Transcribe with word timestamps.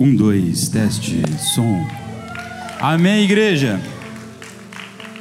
Um, 0.00 0.14
dois, 0.14 0.68
teste, 0.68 1.22
som. 1.38 1.86
Amém, 2.80 3.22
igreja. 3.22 3.80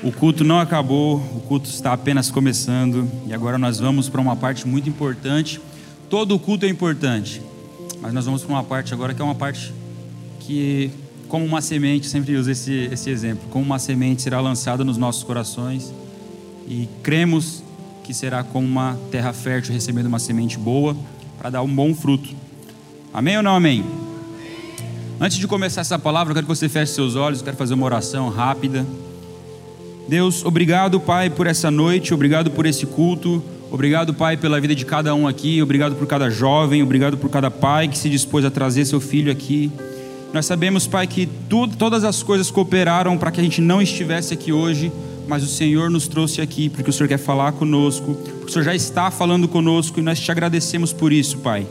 O 0.02 0.12
culto 0.12 0.44
não 0.44 0.60
acabou, 0.60 1.18
o 1.18 1.42
culto 1.42 1.70
está 1.70 1.94
apenas 1.94 2.32
começando 2.32 3.08
e 3.28 3.34
agora 3.34 3.58
nós 3.58 3.80
vamos 3.80 4.10
para 4.10 4.20
uma 4.20 4.36
parte 4.36 4.68
muito 4.68 4.90
importante. 4.90 5.62
Todo 6.10 6.40
culto 6.40 6.66
é 6.66 6.70
importante, 6.70 7.42
mas 8.02 8.14
nós 8.14 8.26
vamos 8.26 8.42
para 8.44 8.52
uma 8.52 8.64
parte 8.64 8.94
agora 8.94 9.14
que 9.14 9.22
é 9.22 9.26
uma 9.26 9.36
parte 9.36 9.72
que, 10.40 10.90
como 11.28 11.46
uma 11.46 11.62
semente, 11.62 12.08
sempre 12.08 12.36
uso 12.36 12.50
esse, 12.50 12.90
esse 12.92 13.10
exemplo, 13.10 13.44
como 13.52 13.64
uma 13.64 13.80
semente 13.80 14.24
será 14.24 14.42
lançada 14.42 14.84
nos 14.84 14.98
nossos 14.98 15.24
corações 15.24 15.94
e 16.68 16.90
cremos 17.04 17.64
que 18.04 18.14
será 18.14 18.44
como 18.44 18.68
uma 18.68 18.98
terra 19.12 19.34
fértil 19.34 19.72
recebendo 19.74 20.08
uma 20.08 20.20
semente 20.20 20.58
boa 20.58 20.98
para 21.38 21.52
dar 21.52 21.62
um 21.62 21.74
bom 21.74 21.94
fruto. 21.94 22.30
Amém 23.14 23.38
ou 23.38 23.44
não 23.44 23.56
amém? 23.56 24.03
Antes 25.20 25.38
de 25.38 25.48
começar 25.48 25.82
essa 25.82 25.98
palavra, 26.00 26.32
eu 26.32 26.36
quero 26.36 26.48
que 26.48 26.56
você 26.56 26.68
feche 26.68 26.94
seus 26.94 27.16
olhos, 27.16 27.40
eu 27.40 27.46
quero 27.46 27.56
fazer 27.56 27.74
uma 27.76 27.86
oração 27.86 28.30
rápida. 28.30 28.86
Deus, 30.08 30.44
obrigado, 30.44 31.00
Pai, 31.00 31.30
por 31.30 31.48
essa 31.48 31.72
noite, 31.72 32.14
obrigado 32.14 32.52
por 32.52 32.66
esse 32.66 32.86
culto, 32.86 33.42
obrigado, 33.72 34.14
Pai, 34.14 34.36
pela 34.36 34.60
vida 34.60 34.76
de 34.76 34.86
cada 34.86 35.16
um 35.16 35.28
aqui, 35.28 35.62
obrigado 35.62 35.96
por 35.96 36.06
cada 36.08 36.30
jovem, 36.30 36.84
obrigado 36.84 37.18
por 37.18 37.30
cada 37.30 37.50
pai 37.50 37.88
que 37.88 37.98
se 37.98 38.10
dispôs 38.10 38.44
a 38.44 38.52
trazer 38.52 38.86
seu 38.86 39.00
filho 39.00 39.32
aqui. 39.32 39.72
Nós 40.34 40.46
sabemos, 40.46 40.88
Pai, 40.88 41.08
que 41.08 41.30
todas 41.78 42.04
as 42.04 42.22
coisas 42.22 42.52
cooperaram 42.52 43.18
para 43.18 43.32
que 43.32 43.40
a 43.40 43.44
gente 43.44 43.62
não 43.62 43.82
estivesse 43.82 44.34
aqui 44.34 44.52
hoje, 44.52 44.92
mas 45.28 45.44
o 45.44 45.48
Senhor 45.48 45.90
nos 45.90 46.08
trouxe 46.08 46.42
aqui 46.42 46.68
porque 46.68 46.90
o 46.90 46.94
Senhor 46.94 47.08
quer 47.08 47.20
falar 47.20 47.54
conosco, 47.54 48.16
porque 48.16 48.46
o 48.46 48.50
Senhor 48.52 48.66
já 48.66 48.76
está 48.76 49.10
falando 49.10 49.48
conosco 49.48 50.00
e 50.00 50.04
nós 50.04 50.20
te 50.20 50.32
agradecemos 50.32 50.92
por 50.92 51.14
isso, 51.14 51.38
Pai. 51.38 51.66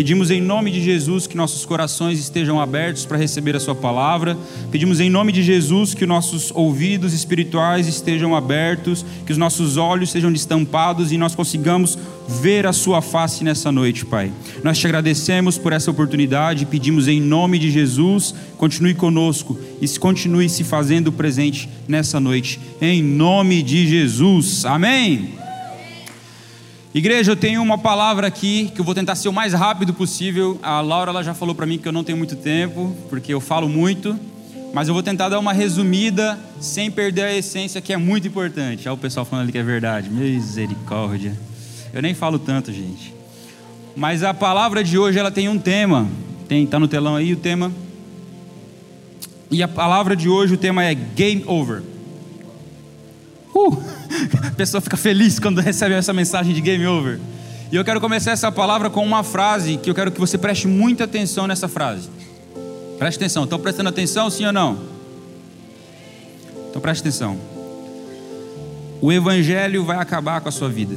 Pedimos 0.00 0.30
em 0.30 0.40
nome 0.40 0.70
de 0.70 0.82
Jesus 0.82 1.26
que 1.26 1.36
nossos 1.36 1.66
corações 1.66 2.18
estejam 2.18 2.58
abertos 2.58 3.04
para 3.04 3.18
receber 3.18 3.54
a 3.54 3.60
Sua 3.60 3.74
palavra. 3.74 4.34
Pedimos 4.70 4.98
em 4.98 5.10
nome 5.10 5.30
de 5.30 5.42
Jesus 5.42 5.92
que 5.92 6.06
nossos 6.06 6.50
ouvidos 6.54 7.12
espirituais 7.12 7.86
estejam 7.86 8.34
abertos, 8.34 9.04
que 9.26 9.32
os 9.32 9.36
nossos 9.36 9.76
olhos 9.76 10.10
sejam 10.10 10.32
destampados 10.32 11.12
e 11.12 11.18
nós 11.18 11.34
consigamos 11.34 11.98
ver 12.40 12.66
a 12.66 12.72
Sua 12.72 13.02
face 13.02 13.44
nessa 13.44 13.70
noite, 13.70 14.06
Pai. 14.06 14.32
Nós 14.64 14.78
te 14.78 14.86
agradecemos 14.86 15.58
por 15.58 15.70
essa 15.70 15.90
oportunidade. 15.90 16.64
Pedimos 16.64 17.06
em 17.06 17.20
nome 17.20 17.58
de 17.58 17.70
Jesus, 17.70 18.34
continue 18.56 18.94
conosco 18.94 19.58
e 19.82 19.98
continue 19.98 20.48
se 20.48 20.64
fazendo 20.64 21.12
presente 21.12 21.68
nessa 21.86 22.18
noite. 22.18 22.58
Em 22.80 23.02
nome 23.02 23.62
de 23.62 23.86
Jesus. 23.86 24.64
Amém. 24.64 25.39
Igreja, 26.92 27.30
eu 27.30 27.36
tenho 27.36 27.62
uma 27.62 27.78
palavra 27.78 28.26
aqui 28.26 28.72
que 28.74 28.80
eu 28.80 28.84
vou 28.84 28.96
tentar 28.96 29.14
ser 29.14 29.28
o 29.28 29.32
mais 29.32 29.52
rápido 29.52 29.94
possível. 29.94 30.58
A 30.60 30.80
Laura 30.80 31.12
ela 31.12 31.22
já 31.22 31.32
falou 31.32 31.54
para 31.54 31.64
mim 31.64 31.78
que 31.78 31.86
eu 31.86 31.92
não 31.92 32.02
tenho 32.02 32.18
muito 32.18 32.34
tempo, 32.34 32.92
porque 33.08 33.32
eu 33.32 33.40
falo 33.40 33.68
muito, 33.68 34.18
mas 34.74 34.88
eu 34.88 34.94
vou 34.94 35.02
tentar 35.02 35.28
dar 35.28 35.38
uma 35.38 35.52
resumida 35.52 36.36
sem 36.58 36.90
perder 36.90 37.22
a 37.22 37.36
essência, 37.36 37.80
que 37.80 37.92
é 37.92 37.96
muito 37.96 38.26
importante. 38.26 38.88
Olha 38.88 38.94
o 38.94 38.98
pessoal 38.98 39.24
falando 39.24 39.44
ali 39.44 39.52
que 39.52 39.58
é 39.58 39.62
verdade. 39.62 40.10
Misericórdia. 40.10 41.38
Eu 41.92 42.02
nem 42.02 42.12
falo 42.12 42.40
tanto, 42.40 42.72
gente. 42.72 43.14
Mas 43.94 44.24
a 44.24 44.34
palavra 44.34 44.82
de 44.82 44.98
hoje 44.98 45.16
ela 45.16 45.30
tem 45.30 45.48
um 45.48 45.60
tema. 45.60 46.08
Tem, 46.48 46.66
tá 46.66 46.80
no 46.80 46.88
telão 46.88 47.14
aí 47.14 47.32
o 47.32 47.36
tema. 47.36 47.70
E 49.48 49.62
a 49.62 49.68
palavra 49.68 50.16
de 50.16 50.28
hoje 50.28 50.54
o 50.54 50.58
tema 50.58 50.84
é 50.84 50.92
game 50.92 51.44
over. 51.46 51.82
Uh! 53.60 53.76
A 54.46 54.50
pessoa 54.52 54.80
fica 54.80 54.96
feliz 54.96 55.38
quando 55.38 55.60
recebe 55.60 55.94
essa 55.94 56.12
mensagem 56.12 56.54
de 56.54 56.60
game 56.60 56.86
over. 56.86 57.18
E 57.70 57.76
eu 57.76 57.84
quero 57.84 58.00
começar 58.00 58.32
essa 58.32 58.50
palavra 58.50 58.90
com 58.90 59.04
uma 59.04 59.22
frase 59.22 59.76
que 59.76 59.88
eu 59.88 59.94
quero 59.94 60.10
que 60.10 60.18
você 60.18 60.36
preste 60.36 60.66
muita 60.66 61.04
atenção 61.04 61.46
nessa 61.46 61.68
frase. 61.68 62.08
Preste 62.98 63.16
atenção. 63.16 63.44
Estão 63.44 63.58
prestando 63.58 63.88
atenção, 63.88 64.28
sim 64.30 64.44
ou 64.44 64.52
não? 64.52 64.78
Então 66.68 66.82
preste 66.82 67.00
atenção. 67.00 67.38
O 69.00 69.12
evangelho 69.12 69.84
vai 69.84 69.98
acabar 69.98 70.40
com 70.40 70.48
a 70.48 70.52
sua 70.52 70.68
vida. 70.68 70.96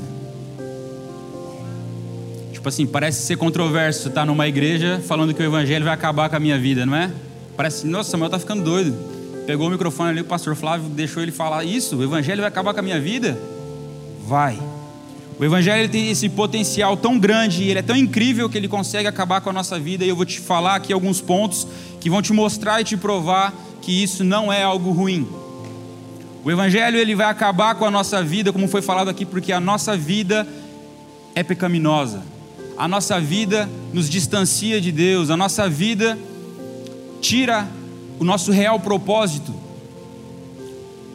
Tipo 2.51 2.67
assim, 2.69 2.85
parece 2.85 3.21
ser 3.21 3.37
controverso 3.37 4.07
estar 4.07 4.25
numa 4.25 4.47
igreja 4.47 5.01
falando 5.05 5.33
que 5.33 5.41
o 5.41 5.45
evangelho 5.45 5.85
vai 5.85 5.93
acabar 5.93 6.29
com 6.29 6.35
a 6.35 6.39
minha 6.39 6.57
vida, 6.57 6.85
não 6.85 6.95
é? 6.95 7.11
Parece, 7.55 7.85
nossa, 7.85 8.11
Samuel 8.11 8.27
está 8.27 8.39
ficando 8.39 8.63
doido 8.63 9.12
pegou 9.45 9.67
o 9.67 9.69
microfone 9.69 10.09
ali, 10.09 10.21
o 10.21 10.25
pastor 10.25 10.55
Flávio 10.55 10.89
deixou 10.89 11.21
ele 11.21 11.31
falar 11.31 11.63
isso, 11.63 11.97
o 11.97 12.03
evangelho 12.03 12.41
vai 12.41 12.47
acabar 12.47 12.73
com 12.73 12.79
a 12.79 12.83
minha 12.83 12.99
vida? 12.99 13.37
Vai. 14.25 14.59
O 15.37 15.43
evangelho 15.43 15.89
tem 15.89 16.09
esse 16.09 16.29
potencial 16.29 16.95
tão 16.95 17.19
grande, 17.19 17.63
ele 17.63 17.79
é 17.79 17.81
tão 17.81 17.95
incrível 17.95 18.49
que 18.49 18.57
ele 18.57 18.67
consegue 18.67 19.07
acabar 19.07 19.41
com 19.41 19.49
a 19.49 19.53
nossa 19.53 19.79
vida, 19.79 20.05
e 20.05 20.09
eu 20.09 20.15
vou 20.15 20.25
te 20.25 20.39
falar 20.39 20.75
aqui 20.75 20.93
alguns 20.93 21.19
pontos 21.19 21.67
que 21.99 22.09
vão 22.09 22.21
te 22.21 22.31
mostrar 22.31 22.81
e 22.81 22.83
te 22.83 22.95
provar 22.95 23.53
que 23.81 24.03
isso 24.03 24.23
não 24.23 24.51
é 24.51 24.63
algo 24.63 24.91
ruim. 24.91 25.27
O 26.43 26.51
evangelho 26.51 26.97
ele 26.97 27.15
vai 27.15 27.27
acabar 27.27 27.75
com 27.75 27.85
a 27.85 27.91
nossa 27.91 28.23
vida, 28.23 28.53
como 28.53 28.67
foi 28.67 28.81
falado 28.81 29.09
aqui, 29.09 29.25
porque 29.25 29.51
a 29.51 29.59
nossa 29.59 29.97
vida 29.97 30.47
é 31.33 31.41
pecaminosa. 31.41 32.21
A 32.77 32.87
nossa 32.87 33.19
vida 33.19 33.69
nos 33.93 34.09
distancia 34.09 34.81
de 34.81 34.91
Deus, 34.91 35.29
a 35.29 35.37
nossa 35.37 35.69
vida 35.69 36.17
tira 37.21 37.67
o 38.19 38.23
nosso 38.23 38.51
real 38.51 38.79
propósito. 38.79 39.53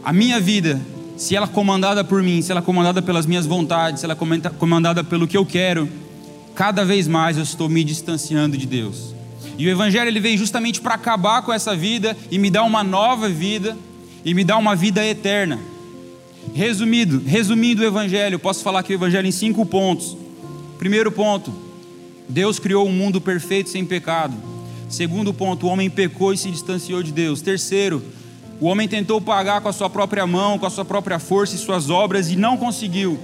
A 0.05 0.13
minha 0.13 0.41
vida, 0.41 0.81
se 1.17 1.37
ela 1.37 1.47
é 1.47 1.49
comandada 1.49 2.05
por 2.05 2.23
mim, 2.23 2.41
se 2.41 2.51
ela 2.51 2.61
é 2.61 2.65
comandada 2.65 3.03
pelas 3.03 3.27
minhas 3.27 3.47
vontades, 3.47 4.01
se 4.01 4.07
ela 4.07 4.15
é 4.15 4.51
comandada 4.51 5.03
pelo 5.05 5.27
que 5.27 5.37
eu 5.37 5.45
quero, 5.45 5.89
cada 6.55 6.85
vez 6.85 7.07
mais 7.07 7.37
eu 7.37 7.43
estou 7.43 7.69
me 7.69 7.85
distanciando 7.85 8.57
de 8.57 8.67
Deus. 8.67 9.15
E 9.59 9.67
o 9.67 9.71
Evangelho 9.71 10.09
ele 10.09 10.21
veio 10.21 10.39
justamente 10.39 10.81
para 10.81 10.95
acabar 10.95 11.43
com 11.43 11.53
essa 11.53 11.75
vida 11.75 12.17
e 12.31 12.39
me 12.39 12.49
dar 12.49 12.63
uma 12.63 12.85
nova 12.85 13.29
vida 13.29 13.77
e 14.25 14.33
me 14.33 14.45
dar 14.45 14.57
uma 14.57 14.77
vida 14.77 15.05
eterna. 15.05 15.59
Resumido, 16.55 17.23
resumindo 17.27 17.83
o 17.83 17.85
Evangelho, 17.85 18.39
posso 18.39 18.63
falar 18.63 18.81
aqui 18.81 18.93
o 18.93 18.95
Evangelho 18.95 19.27
em 19.27 19.33
cinco 19.33 19.67
pontos. 19.67 20.17
Primeiro 20.79 21.11
ponto: 21.11 21.53
Deus 22.29 22.59
criou 22.59 22.87
um 22.87 22.93
mundo 22.93 23.21
perfeito 23.21 23.69
sem 23.69 23.85
pecado. 23.85 24.35
Segundo 24.89 25.35
ponto, 25.35 25.67
o 25.67 25.69
homem 25.69 25.91
pecou 25.91 26.33
e 26.33 26.39
se 26.39 26.51
distanciou 26.51 27.03
de 27.03 27.13
Deus. 27.13 27.43
Terceiro, 27.43 28.03
o 28.61 28.67
homem 28.67 28.89
tentou 28.89 29.21
pagar 29.21 29.61
com 29.61 29.69
a 29.69 29.73
sua 29.73 29.91
própria 29.91 30.27
mão, 30.27 30.59
com 30.59 30.67
a 30.67 30.71
sua 30.71 30.85
própria 30.85 31.19
força 31.19 31.55
e 31.55 31.59
suas 31.59 31.91
obras 31.91 32.31
e 32.31 32.37
não 32.37 32.57
conseguiu. 32.57 33.19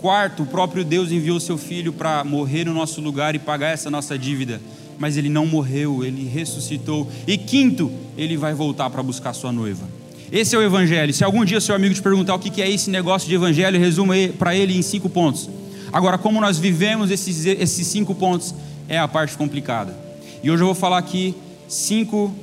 Quarto, 0.00 0.42
o 0.42 0.46
próprio 0.46 0.84
Deus 0.84 1.10
enviou 1.10 1.40
seu 1.40 1.56
filho 1.56 1.92
para 1.92 2.22
morrer 2.24 2.64
no 2.64 2.74
nosso 2.74 3.00
lugar 3.00 3.34
e 3.34 3.38
pagar 3.38 3.68
essa 3.68 3.90
nossa 3.90 4.18
dívida, 4.18 4.60
mas 4.98 5.16
ele 5.16 5.28
não 5.28 5.46
morreu, 5.46 6.04
ele 6.04 6.28
ressuscitou. 6.28 7.08
E 7.26 7.38
quinto, 7.38 7.90
ele 8.16 8.36
vai 8.36 8.52
voltar 8.52 8.90
para 8.90 9.02
buscar 9.02 9.32
sua 9.32 9.50
noiva. 9.50 9.88
Esse 10.30 10.54
é 10.54 10.58
o 10.58 10.62
evangelho. 10.62 11.12
Se 11.12 11.24
algum 11.24 11.44
dia 11.44 11.60
seu 11.60 11.74
amigo 11.74 11.94
te 11.94 12.02
perguntar 12.02 12.34
o 12.34 12.38
que 12.38 12.60
é 12.60 12.70
esse 12.70 12.90
negócio 12.90 13.28
de 13.28 13.34
evangelho, 13.34 13.78
resuma 13.78 14.14
para 14.38 14.54
ele 14.54 14.76
em 14.76 14.82
cinco 14.82 15.08
pontos. 15.08 15.48
Agora, 15.92 16.18
como 16.18 16.40
nós 16.40 16.58
vivemos 16.58 17.10
esses, 17.10 17.46
esses 17.46 17.86
cinco 17.86 18.14
pontos 18.14 18.54
é 18.88 18.98
a 18.98 19.06
parte 19.06 19.36
complicada. 19.36 20.11
E 20.42 20.50
hoje 20.50 20.60
eu 20.60 20.66
vou 20.66 20.74
falar 20.74 20.98
aqui 20.98 21.36
cinco, 21.68 22.34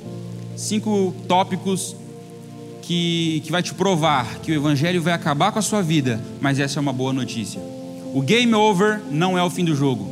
cinco 0.56 1.14
tópicos 1.28 1.94
que, 2.80 3.42
que 3.44 3.52
vai 3.52 3.62
te 3.62 3.74
provar 3.74 4.38
que 4.38 4.50
o 4.50 4.54
Evangelho 4.54 5.02
vai 5.02 5.12
acabar 5.12 5.52
com 5.52 5.58
a 5.58 5.62
sua 5.62 5.82
vida, 5.82 6.18
mas 6.40 6.58
essa 6.58 6.78
é 6.78 6.80
uma 6.80 6.94
boa 6.94 7.12
notícia. 7.12 7.60
O 8.14 8.22
game 8.22 8.54
over 8.54 9.02
não 9.10 9.36
é 9.36 9.42
o 9.42 9.50
fim 9.50 9.66
do 9.66 9.76
jogo. 9.76 10.08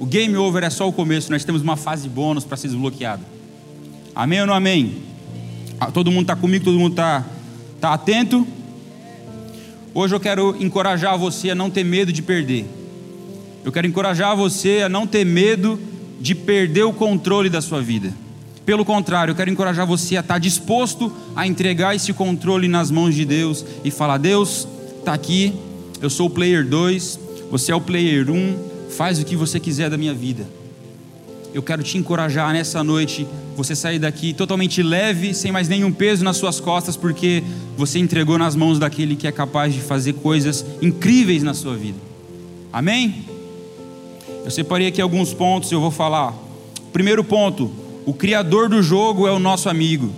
O 0.00 0.04
game 0.04 0.36
over 0.36 0.64
é 0.64 0.70
só 0.70 0.88
o 0.88 0.92
começo, 0.92 1.30
nós 1.30 1.44
temos 1.44 1.62
uma 1.62 1.76
fase 1.76 2.08
bônus 2.08 2.44
para 2.44 2.56
ser 2.56 2.66
desbloqueado. 2.66 3.22
Amém 4.16 4.40
ou 4.40 4.46
não 4.48 4.54
amém? 4.54 5.02
Ah, 5.78 5.92
todo 5.92 6.10
mundo 6.10 6.22
está 6.22 6.34
comigo, 6.34 6.64
todo 6.64 6.78
mundo 6.78 6.94
está 6.94 7.24
tá 7.80 7.94
atento? 7.94 8.44
Hoje 9.94 10.12
eu 10.12 10.18
quero 10.18 10.56
encorajar 10.58 11.16
você 11.16 11.50
a 11.50 11.54
não 11.54 11.70
ter 11.70 11.84
medo 11.84 12.12
de 12.12 12.20
perder. 12.20 12.66
Eu 13.64 13.70
quero 13.70 13.86
encorajar 13.86 14.36
você 14.36 14.82
a 14.82 14.88
não 14.88 15.06
ter 15.06 15.24
medo 15.24 15.78
de 16.22 16.36
perder 16.36 16.84
o 16.84 16.92
controle 16.92 17.50
da 17.50 17.60
sua 17.60 17.82
vida. 17.82 18.14
Pelo 18.64 18.84
contrário, 18.84 19.32
eu 19.32 19.34
quero 19.34 19.50
encorajar 19.50 19.84
você 19.84 20.16
a 20.16 20.20
estar 20.20 20.38
disposto 20.38 21.12
a 21.34 21.48
entregar 21.48 21.96
esse 21.96 22.12
controle 22.12 22.68
nas 22.68 22.92
mãos 22.92 23.12
de 23.12 23.24
Deus 23.24 23.64
e 23.84 23.90
falar: 23.90 24.18
Deus, 24.18 24.68
está 25.00 25.12
aqui, 25.12 25.52
eu 26.00 26.08
sou 26.08 26.28
o 26.28 26.30
player 26.30 26.64
2, 26.64 27.18
você 27.50 27.72
é 27.72 27.74
o 27.74 27.80
player 27.80 28.30
1, 28.30 28.34
um, 28.34 28.56
faz 28.88 29.18
o 29.18 29.24
que 29.24 29.34
você 29.34 29.58
quiser 29.58 29.90
da 29.90 29.98
minha 29.98 30.14
vida. 30.14 30.46
Eu 31.52 31.60
quero 31.60 31.82
te 31.82 31.98
encorajar 31.98 32.52
nessa 32.52 32.84
noite, 32.84 33.26
você 33.56 33.74
sair 33.74 33.98
daqui 33.98 34.32
totalmente 34.32 34.80
leve, 34.80 35.34
sem 35.34 35.50
mais 35.50 35.68
nenhum 35.68 35.92
peso 35.92 36.22
nas 36.22 36.36
suas 36.36 36.60
costas, 36.60 36.96
porque 36.96 37.42
você 37.76 37.98
entregou 37.98 38.38
nas 38.38 38.54
mãos 38.54 38.78
daquele 38.78 39.16
que 39.16 39.26
é 39.26 39.32
capaz 39.32 39.74
de 39.74 39.80
fazer 39.80 40.12
coisas 40.14 40.64
incríveis 40.80 41.42
na 41.42 41.52
sua 41.52 41.76
vida. 41.76 41.98
Amém? 42.72 43.31
Eu 44.44 44.50
separei 44.50 44.88
aqui 44.88 45.00
alguns 45.00 45.32
pontos 45.32 45.70
e 45.70 45.74
eu 45.74 45.80
vou 45.80 45.90
falar. 45.90 46.34
Primeiro 46.92 47.22
ponto: 47.22 47.70
o 48.04 48.12
criador 48.12 48.68
do 48.68 48.82
jogo 48.82 49.26
é 49.26 49.30
o 49.30 49.38
nosso 49.38 49.68
amigo. 49.68 50.12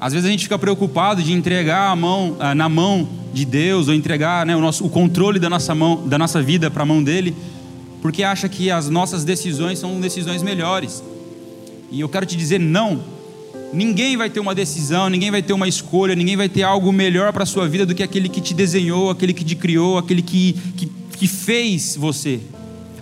Às 0.00 0.12
vezes 0.12 0.26
a 0.26 0.30
gente 0.30 0.44
fica 0.44 0.58
preocupado 0.58 1.22
de 1.22 1.32
entregar 1.32 1.90
a 1.90 1.96
mão 1.96 2.36
ah, 2.38 2.54
na 2.54 2.68
mão 2.68 3.08
de 3.32 3.44
Deus 3.44 3.88
ou 3.88 3.94
entregar 3.94 4.46
né, 4.46 4.56
o, 4.56 4.60
nosso, 4.60 4.86
o 4.86 4.88
controle 4.88 5.38
da 5.38 5.50
nossa 5.50 5.74
mão, 5.74 6.06
da 6.06 6.16
nossa 6.16 6.40
vida 6.40 6.70
para 6.70 6.82
a 6.82 6.86
mão 6.86 7.02
dele, 7.02 7.34
porque 8.00 8.22
acha 8.22 8.48
que 8.48 8.70
as 8.70 8.88
nossas 8.88 9.24
decisões 9.24 9.78
são 9.78 10.00
decisões 10.00 10.42
melhores. 10.42 11.02
E 11.90 12.00
eu 12.00 12.08
quero 12.08 12.24
te 12.24 12.36
dizer 12.36 12.60
não. 12.60 13.00
Ninguém 13.72 14.16
vai 14.16 14.30
ter 14.30 14.40
uma 14.40 14.54
decisão, 14.54 15.10
ninguém 15.10 15.30
vai 15.30 15.42
ter 15.42 15.52
uma 15.52 15.68
escolha, 15.68 16.14
ninguém 16.14 16.36
vai 16.36 16.48
ter 16.48 16.62
algo 16.62 16.90
melhor 16.90 17.32
para 17.34 17.42
a 17.42 17.46
sua 17.46 17.68
vida 17.68 17.84
do 17.84 17.94
que 17.94 18.02
aquele 18.02 18.28
que 18.28 18.40
te 18.40 18.54
desenhou, 18.54 19.10
aquele 19.10 19.34
que 19.34 19.44
te 19.44 19.54
criou, 19.54 19.98
aquele 19.98 20.22
que, 20.22 20.54
que, 20.74 20.90
que 21.18 21.28
fez 21.28 21.96
você, 21.96 22.40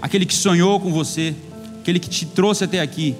aquele 0.01 0.27
que 0.27 0.35
sonhou 0.35 0.79
com 0.81 0.93
você, 0.93 1.35
aquele 1.81 1.99
que 1.99 2.09
te 2.09 2.27
trouxe 2.27 2.65
até 2.65 2.81
aqui. 2.81 3.15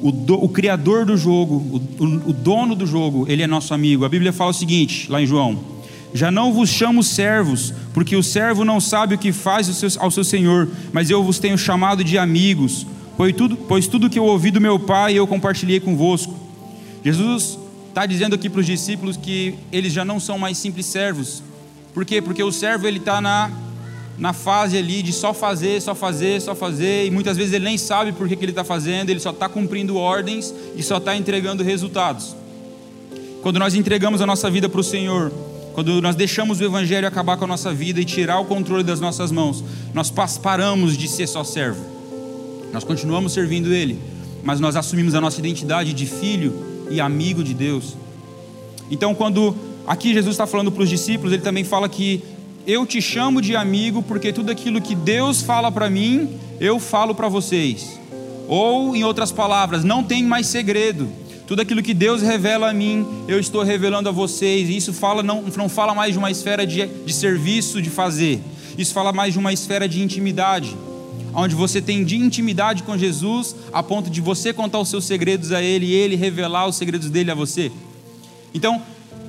O, 0.00 0.12
do, 0.12 0.34
o 0.34 0.48
criador 0.48 1.06
do 1.06 1.16
jogo, 1.16 1.54
o, 1.54 2.04
o, 2.04 2.30
o 2.30 2.32
dono 2.32 2.74
do 2.74 2.86
jogo, 2.86 3.24
ele 3.28 3.42
é 3.42 3.46
nosso 3.46 3.72
amigo. 3.72 4.04
A 4.04 4.08
Bíblia 4.08 4.32
fala 4.32 4.50
o 4.50 4.54
seguinte, 4.54 5.10
lá 5.10 5.22
em 5.22 5.26
João: 5.26 5.58
Já 6.12 6.30
não 6.30 6.52
vos 6.52 6.68
chamo 6.68 7.02
servos, 7.02 7.72
porque 7.94 8.14
o 8.14 8.22
servo 8.22 8.64
não 8.64 8.80
sabe 8.80 9.14
o 9.14 9.18
que 9.18 9.32
faz 9.32 9.96
ao 9.98 10.10
seu, 10.10 10.24
senhor, 10.24 10.68
mas 10.92 11.08
eu 11.08 11.22
vos 11.24 11.38
tenho 11.38 11.56
chamado 11.56 12.04
de 12.04 12.18
amigos 12.18 12.86
pois 13.16 13.34
tudo, 13.34 13.56
pois 13.56 13.86
tudo 13.86 14.10
que 14.10 14.18
eu 14.18 14.24
ouvi 14.24 14.50
do 14.50 14.60
meu 14.60 14.78
Pai 14.78 15.14
eu 15.14 15.26
compartilhei 15.26 15.80
convosco. 15.80 16.34
Jesus 17.02 17.58
está 17.88 18.04
dizendo 18.04 18.34
aqui 18.34 18.48
para 18.50 18.60
os 18.60 18.66
discípulos 18.66 19.16
que 19.16 19.54
eles 19.72 19.92
já 19.92 20.04
não 20.04 20.20
são 20.20 20.38
mais 20.38 20.58
simples 20.58 20.86
servos. 20.86 21.42
Por 21.94 22.04
quê? 22.04 22.20
Porque 22.20 22.42
o 22.42 22.52
servo 22.52 22.86
ele 22.86 22.98
está 22.98 23.20
na, 23.20 23.50
na 24.18 24.32
fase 24.32 24.78
ali 24.78 25.02
de 25.02 25.12
só 25.12 25.34
fazer, 25.34 25.80
só 25.82 25.94
fazer, 25.94 26.40
só 26.40 26.54
fazer, 26.54 27.06
e 27.06 27.10
muitas 27.10 27.36
vezes 27.36 27.52
ele 27.52 27.64
nem 27.64 27.76
sabe 27.76 28.12
por 28.12 28.28
que, 28.28 28.36
que 28.36 28.44
ele 28.44 28.52
está 28.52 28.64
fazendo, 28.64 29.10
ele 29.10 29.20
só 29.20 29.30
está 29.30 29.48
cumprindo 29.48 29.96
ordens 29.96 30.54
e 30.74 30.82
só 30.82 30.96
está 30.96 31.16
entregando 31.16 31.62
resultados. 31.62 32.34
Quando 33.42 33.58
nós 33.58 33.74
entregamos 33.74 34.20
a 34.20 34.26
nossa 34.26 34.50
vida 34.50 34.68
para 34.68 34.80
o 34.80 34.84
Senhor, 34.84 35.32
quando 35.74 36.00
nós 36.00 36.16
deixamos 36.16 36.60
o 36.60 36.64
Evangelho 36.64 37.06
acabar 37.06 37.36
com 37.36 37.44
a 37.44 37.48
nossa 37.48 37.72
vida 37.72 38.00
e 38.00 38.04
tirar 38.04 38.40
o 38.40 38.46
controle 38.46 38.82
das 38.82 39.00
nossas 39.00 39.30
mãos, 39.30 39.62
nós 39.92 40.10
paramos 40.42 40.96
de 40.96 41.06
ser 41.06 41.26
só 41.26 41.44
servo 41.44 41.96
nós 42.76 42.84
continuamos 42.84 43.32
servindo 43.32 43.72
Ele, 43.72 43.98
mas 44.42 44.60
nós 44.60 44.76
assumimos 44.76 45.14
a 45.14 45.20
nossa 45.20 45.38
identidade 45.38 45.94
de 45.94 46.04
filho 46.04 46.52
e 46.90 47.00
amigo 47.00 47.42
de 47.42 47.54
Deus. 47.54 47.96
Então, 48.90 49.14
quando 49.14 49.56
aqui 49.86 50.12
Jesus 50.12 50.34
está 50.34 50.46
falando 50.46 50.70
para 50.70 50.82
os 50.82 50.88
discípulos, 50.90 51.32
ele 51.32 51.42
também 51.42 51.64
fala 51.64 51.88
que 51.88 52.22
eu 52.66 52.84
te 52.84 53.00
chamo 53.00 53.40
de 53.40 53.54
amigo 53.54 54.02
porque 54.02 54.32
tudo 54.32 54.50
aquilo 54.50 54.80
que 54.80 54.94
Deus 54.94 55.42
fala 55.42 55.70
para 55.70 55.88
mim, 55.88 56.38
eu 56.58 56.80
falo 56.80 57.14
para 57.14 57.28
vocês. 57.28 58.00
Ou, 58.48 58.96
em 58.96 59.04
outras 59.04 59.30
palavras, 59.30 59.84
não 59.84 60.02
tem 60.02 60.22
mais 60.24 60.46
segredo. 60.46 61.08
Tudo 61.46 61.62
aquilo 61.62 61.82
que 61.82 61.94
Deus 61.94 62.22
revela 62.22 62.70
a 62.70 62.74
mim, 62.74 63.06
eu 63.28 63.38
estou 63.38 63.62
revelando 63.62 64.08
a 64.08 64.12
vocês. 64.12 64.68
E 64.68 64.76
isso 64.76 64.92
fala, 64.92 65.22
não, 65.22 65.44
não 65.56 65.68
fala 65.68 65.94
mais 65.94 66.12
de 66.12 66.18
uma 66.18 66.30
esfera 66.30 66.66
de, 66.66 66.86
de 66.86 67.12
serviço, 67.12 67.80
de 67.80 67.88
fazer. 67.88 68.40
Isso 68.76 68.92
fala 68.92 69.12
mais 69.12 69.32
de 69.32 69.38
uma 69.38 69.52
esfera 69.52 69.88
de 69.88 70.02
intimidade 70.02 70.76
onde 71.38 71.54
você 71.54 71.82
tem 71.82 72.02
de 72.02 72.16
intimidade 72.16 72.82
com 72.82 72.96
Jesus, 72.96 73.54
a 73.70 73.82
ponto 73.82 74.08
de 74.08 74.22
você 74.22 74.54
contar 74.54 74.78
os 74.80 74.88
seus 74.88 75.04
segredos 75.04 75.52
a 75.52 75.62
Ele 75.62 75.84
e 75.84 75.92
Ele 75.92 76.16
revelar 76.16 76.66
os 76.66 76.76
segredos 76.76 77.10
dele 77.10 77.30
a 77.30 77.34
você. 77.34 77.70
Então, 78.54 78.80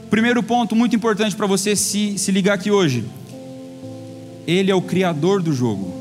primeiro 0.09 0.41
ponto 0.41 0.73
muito 0.73 0.95
importante 0.95 1.35
para 1.35 1.45
você 1.45 1.75
se, 1.75 2.17
se 2.17 2.31
ligar 2.31 2.53
aqui 2.53 2.71
hoje: 2.71 3.03
Ele 4.47 4.71
é 4.71 4.75
o 4.75 4.81
Criador 4.81 5.41
do 5.41 5.53
jogo 5.53 5.94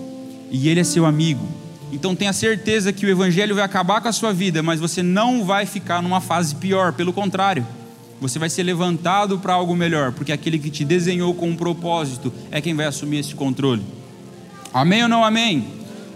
e 0.50 0.68
Ele 0.68 0.80
é 0.80 0.84
seu 0.84 1.04
amigo. 1.04 1.46
Então 1.92 2.14
tenha 2.14 2.32
certeza 2.32 2.92
que 2.92 3.04
o 3.04 3.08
Evangelho 3.08 3.54
vai 3.54 3.64
acabar 3.64 4.00
com 4.00 4.08
a 4.08 4.12
sua 4.12 4.32
vida, 4.32 4.62
mas 4.62 4.80
você 4.80 5.02
não 5.02 5.44
vai 5.44 5.66
ficar 5.66 6.00
numa 6.00 6.20
fase 6.20 6.54
pior, 6.54 6.92
pelo 6.92 7.12
contrário. 7.12 7.66
Você 8.20 8.38
vai 8.38 8.48
ser 8.48 8.62
levantado 8.62 9.38
para 9.38 9.52
algo 9.52 9.74
melhor, 9.76 10.12
porque 10.12 10.32
aquele 10.32 10.58
que 10.58 10.70
te 10.70 10.84
desenhou 10.84 11.34
com 11.34 11.50
um 11.50 11.56
propósito 11.56 12.32
é 12.50 12.60
quem 12.60 12.74
vai 12.74 12.86
assumir 12.86 13.18
esse 13.18 13.34
controle. 13.34 13.82
Amém 14.72 15.02
ou 15.02 15.08
não 15.08 15.24
amém? 15.24 15.66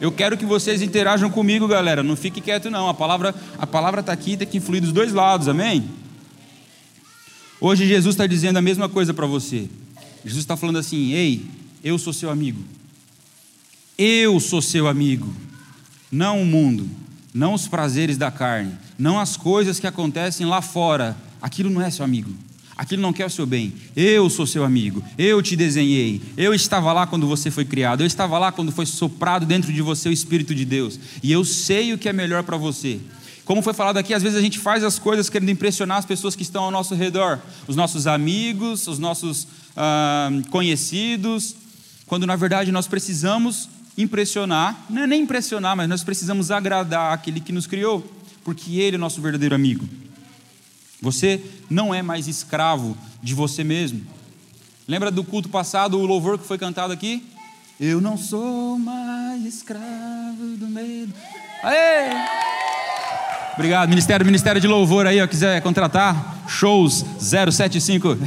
Eu 0.00 0.11
quero 0.11 0.37
que 0.37 0.47
vocês 0.47 0.81
interajam 0.81 1.29
comigo, 1.29 1.69
galera. 1.69 2.03
Não 2.03 2.17
fique 2.17 2.41
quieto, 2.41 2.71
não. 2.71 2.88
A 2.88 2.94
palavra 2.94 3.35
a 3.59 3.67
palavra 3.67 4.00
está 4.00 4.12
aqui, 4.12 4.37
tem 4.37 4.47
que 4.47 4.56
influir 4.56 4.81
dos 4.81 4.93
dois 4.93 5.12
lados, 5.12 5.47
amém? 5.47 5.85
Hoje 7.61 7.87
Jesus 7.87 8.15
está 8.15 8.27
dizendo 8.27 8.56
a 8.56 8.62
mesma 8.62 8.88
coisa 8.88 9.12
para 9.12 9.27
você. 9.27 9.69
Jesus 10.25 10.43
está 10.43 10.56
falando 10.56 10.79
assim: 10.79 11.12
Ei, 11.12 11.44
eu 11.82 11.99
sou 11.99 12.12
seu 12.12 12.31
amigo. 12.31 12.62
Eu 13.97 14.41
sou 14.41 14.62
seu 14.62 14.87
amigo. 14.87 15.35
Não 16.11 16.43
o 16.43 16.47
mundo, 16.47 16.88
não 17.32 17.55
os 17.55 17.69
prazeres 17.69 18.17
da 18.17 18.31
carne, 18.31 18.77
não 18.99 19.21
as 19.21 19.37
coisas 19.37 19.79
que 19.79 19.87
acontecem 19.87 20.47
lá 20.47 20.61
fora. 20.61 21.17
Aquilo 21.41 21.71
não 21.71 21.81
é 21.81 21.91
seu 21.91 22.05
amigo 22.05 22.35
aquilo 22.81 23.03
não 23.03 23.12
quer 23.12 23.27
o 23.27 23.31
seu 23.31 23.44
bem. 23.44 23.75
Eu 23.94 24.31
sou 24.31 24.47
seu 24.47 24.65
amigo, 24.65 25.05
eu 25.19 25.43
te 25.43 25.55
desenhei, 25.55 26.23
eu 26.35 26.55
estava 26.55 26.91
lá 26.94 27.06
quando 27.06 27.27
você 27.27 27.50
foi 27.50 27.67
criado, 27.67 28.00
eu 28.00 28.06
estava 28.06 28.38
lá 28.38 28.50
quando 28.50 28.73
foi 28.73 28.87
soprado 28.87 29.44
dentro 29.44 29.71
de 29.71 29.82
você 29.82 30.09
o 30.09 30.12
Espírito 30.12 30.55
de 30.55 30.65
Deus, 30.65 30.99
e 31.23 31.31
eu 31.31 31.44
sei 31.44 31.93
o 31.93 31.99
que 31.99 32.09
é 32.09 32.12
melhor 32.12 32.43
para 32.43 32.56
você. 32.56 32.99
Como 33.44 33.61
foi 33.61 33.75
falado 33.75 33.99
aqui, 33.99 34.15
às 34.15 34.23
vezes 34.23 34.38
a 34.38 34.41
gente 34.41 34.59
faz 34.59 34.82
as 34.82 34.99
coisas 34.99 35.29
querendo 35.29 35.50
impressionar 35.50 35.99
as 35.99 36.06
pessoas 36.06 36.35
que 36.35 36.43
estão 36.43 36.65
ao 36.65 36.71
nosso 36.71 36.94
redor, 36.94 37.38
os 37.69 37.77
nossos 37.77 38.06
amigos, 38.06 38.87
os 38.87 38.99
nossos 38.99 39.47
ah, 39.77 40.31
conhecidos, 40.50 41.56
quando 42.11 42.27
na 42.27 42.35
verdade 42.35 42.73
nós 42.73 42.89
precisamos 42.89 43.69
impressionar, 43.97 44.85
não 44.91 45.03
é 45.03 45.07
nem 45.07 45.23
impressionar, 45.23 45.77
mas 45.77 45.89
nós 45.89 46.03
precisamos 46.03 46.51
agradar 46.51 47.12
aquele 47.12 47.39
que 47.39 47.53
nos 47.53 47.69
criou, 47.69 48.05
porque 48.43 48.81
Ele 48.81 48.97
é 48.97 48.99
nosso 48.99 49.23
verdadeiro 49.23 49.55
amigo. 49.55 49.89
Você 51.01 51.41
não 51.71 51.95
é 51.95 52.03
mais 52.03 52.27
escravo 52.27 52.99
de 53.23 53.33
você 53.33 53.62
mesmo. 53.62 54.05
Lembra 54.89 55.09
do 55.09 55.23
culto 55.23 55.49
passado, 55.49 56.01
o 56.01 56.05
louvor 56.05 56.37
que 56.37 56.45
foi 56.45 56.59
cantado 56.59 56.93
aqui? 56.93 57.23
Eu 57.79 58.01
não 58.01 58.19
sou 58.19 58.77
mais 58.77 59.47
escravo 59.47 60.56
do 60.56 60.67
medo. 60.67 61.15
Aê! 61.63 62.11
Obrigado, 63.55 63.89
Ministério, 63.89 64.27
Ministério 64.27 64.61
de 64.61 64.67
Louvor 64.67 65.06
aí, 65.06 65.23
ó, 65.23 65.29
quiser 65.29 65.63
contratar, 65.63 66.43
shows 66.49 67.05
075. 67.21 68.19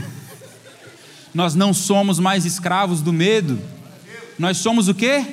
Nós 1.34 1.56
não 1.56 1.74
somos 1.74 2.20
mais 2.20 2.46
escravos 2.46 3.02
do 3.02 3.12
medo. 3.12 3.60
Nós 4.38 4.58
somos 4.58 4.88
o 4.88 4.94
quê? 4.94 5.26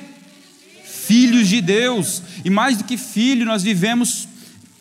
Filhos 0.83 1.47
de 1.47 1.61
Deus. 1.61 2.21
E 2.43 2.49
mais 2.49 2.77
do 2.77 2.83
que 2.83 2.97
filho, 2.97 3.45
nós 3.45 3.63
vivemos 3.63 4.27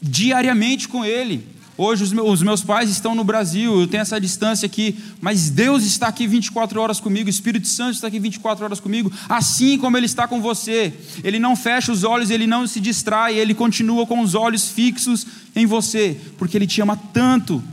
diariamente 0.00 0.88
com 0.88 1.04
Ele. 1.04 1.46
Hoje 1.82 2.04
os 2.04 2.42
meus 2.42 2.62
pais 2.62 2.90
estão 2.90 3.14
no 3.14 3.24
Brasil, 3.24 3.80
eu 3.80 3.86
tenho 3.86 4.02
essa 4.02 4.20
distância 4.20 4.66
aqui, 4.66 4.98
mas 5.18 5.48
Deus 5.48 5.82
está 5.82 6.08
aqui 6.08 6.26
24 6.26 6.78
horas 6.78 7.00
comigo, 7.00 7.26
o 7.26 7.30
Espírito 7.30 7.66
Santo 7.68 7.94
está 7.94 8.06
aqui 8.06 8.18
24 8.18 8.62
horas 8.62 8.78
comigo, 8.78 9.10
assim 9.26 9.78
como 9.78 9.96
Ele 9.96 10.04
está 10.04 10.28
com 10.28 10.42
você. 10.42 10.92
Ele 11.24 11.38
não 11.38 11.56
fecha 11.56 11.90
os 11.90 12.04
olhos, 12.04 12.28
Ele 12.28 12.46
não 12.46 12.66
se 12.66 12.80
distrai, 12.80 13.38
Ele 13.38 13.54
continua 13.54 14.06
com 14.06 14.20
os 14.20 14.34
olhos 14.34 14.68
fixos 14.68 15.26
em 15.56 15.64
você, 15.64 16.20
porque 16.36 16.54
Ele 16.58 16.66
te 16.66 16.82
ama 16.82 16.98
tanto, 17.14 17.64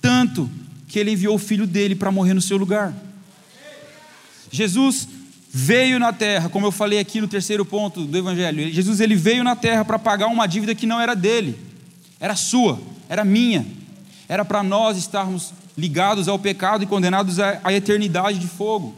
tanto, 0.00 0.48
que 0.88 0.98
Ele 0.98 1.12
enviou 1.12 1.36
o 1.36 1.38
Filho 1.38 1.66
dele 1.66 1.94
para 1.94 2.10
morrer 2.10 2.34
no 2.34 2.40
seu 2.40 2.56
lugar. 2.56 2.92
Jesus 4.50 5.08
veio 5.50 5.98
na 5.98 6.12
terra, 6.12 6.48
como 6.48 6.66
eu 6.66 6.72
falei 6.72 6.98
aqui 6.98 7.20
no 7.20 7.28
terceiro 7.28 7.64
ponto 7.64 8.04
do 8.04 8.18
Evangelho, 8.18 8.70
Jesus 8.70 9.00
ele 9.00 9.14
veio 9.14 9.44
na 9.44 9.54
terra 9.54 9.84
para 9.84 9.98
pagar 9.98 10.26
uma 10.26 10.46
dívida 10.46 10.74
que 10.74 10.86
não 10.86 11.00
era 11.00 11.14
dele, 11.14 11.58
era 12.18 12.34
sua 12.34 12.78
era 13.08 13.24
minha. 13.24 13.66
Era 14.28 14.44
para 14.44 14.62
nós 14.62 14.98
estarmos 14.98 15.52
ligados 15.76 16.28
ao 16.28 16.38
pecado 16.38 16.84
e 16.84 16.86
condenados 16.86 17.40
à 17.40 17.72
eternidade 17.72 18.38
de 18.38 18.46
fogo. 18.46 18.94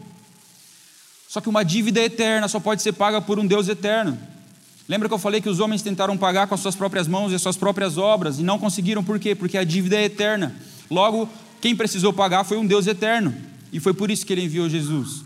Só 1.27 1.39
que 1.39 1.47
uma 1.47 1.63
dívida 1.63 2.01
eterna 2.01 2.47
só 2.49 2.59
pode 2.59 2.81
ser 2.81 2.91
paga 2.91 3.21
por 3.21 3.39
um 3.39 3.47
Deus 3.47 3.69
eterno. 3.69 4.19
Lembra 4.89 5.07
que 5.07 5.13
eu 5.13 5.19
falei 5.19 5.39
que 5.39 5.47
os 5.47 5.61
homens 5.61 5.81
tentaram 5.81 6.17
pagar 6.17 6.47
com 6.47 6.55
as 6.55 6.59
suas 6.59 6.75
próprias 6.75 7.07
mãos 7.07 7.31
e 7.31 7.35
as 7.35 7.41
suas 7.41 7.55
próprias 7.55 7.97
obras 7.97 8.39
e 8.39 8.43
não 8.43 8.59
conseguiram, 8.59 9.01
por 9.01 9.17
quê? 9.17 9.33
Porque 9.33 9.57
a 9.57 9.63
dívida 9.63 9.95
é 9.95 10.03
eterna. 10.03 10.53
Logo, 10.89 11.29
quem 11.61 11.75
precisou 11.75 12.11
pagar 12.11 12.43
foi 12.43 12.57
um 12.57 12.65
Deus 12.65 12.87
eterno. 12.87 13.33
E 13.71 13.79
foi 13.79 13.93
por 13.93 14.11
isso 14.11 14.25
que 14.25 14.33
ele 14.33 14.43
enviou 14.43 14.67
Jesus. 14.67 15.23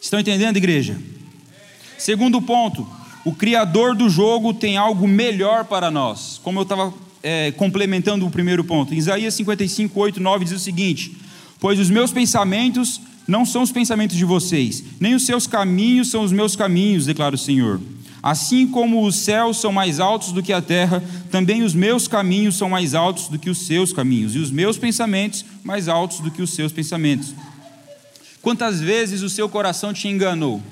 Estão 0.00 0.20
entendendo, 0.20 0.56
igreja? 0.56 0.96
Segundo 1.98 2.40
ponto, 2.40 2.86
o 3.24 3.32
Criador 3.32 3.96
do 3.96 4.08
jogo 4.08 4.52
tem 4.52 4.76
algo 4.76 5.08
melhor 5.08 5.64
para 5.64 5.90
nós. 5.90 6.40
Como 6.42 6.58
eu 6.58 6.64
estava 6.64 6.92
é, 7.22 7.52
complementando 7.52 8.26
o 8.26 8.30
primeiro 8.30 8.64
ponto. 8.64 8.92
Em 8.92 8.98
Isaías 8.98 9.34
55, 9.34 9.98
8, 9.98 10.20
9 10.20 10.44
diz 10.44 10.54
o 10.54 10.58
seguinte: 10.58 11.16
Pois 11.60 11.78
os 11.78 11.88
meus 11.88 12.12
pensamentos 12.12 13.00
não 13.26 13.46
são 13.46 13.62
os 13.62 13.70
pensamentos 13.70 14.16
de 14.16 14.24
vocês, 14.24 14.82
nem 14.98 15.14
os 15.14 15.24
seus 15.24 15.46
caminhos 15.46 16.10
são 16.10 16.22
os 16.22 16.32
meus 16.32 16.56
caminhos, 16.56 17.06
declara 17.06 17.34
o 17.34 17.38
Senhor. 17.38 17.80
Assim 18.22 18.68
como 18.68 19.04
os 19.04 19.16
céus 19.16 19.60
são 19.60 19.72
mais 19.72 19.98
altos 19.98 20.30
do 20.30 20.42
que 20.42 20.52
a 20.52 20.62
terra, 20.62 21.02
também 21.30 21.62
os 21.62 21.74
meus 21.74 22.06
caminhos 22.06 22.56
são 22.56 22.68
mais 22.68 22.94
altos 22.94 23.26
do 23.28 23.38
que 23.38 23.50
os 23.50 23.66
seus 23.66 23.92
caminhos, 23.92 24.36
e 24.36 24.38
os 24.38 24.50
meus 24.50 24.78
pensamentos 24.78 25.44
mais 25.64 25.88
altos 25.88 26.20
do 26.20 26.30
que 26.30 26.40
os 26.40 26.54
seus 26.54 26.70
pensamentos. 26.70 27.34
Quantas 28.40 28.80
vezes 28.80 29.22
o 29.22 29.28
seu 29.28 29.48
coração 29.48 29.92
te 29.92 30.08
enganou? 30.08 30.62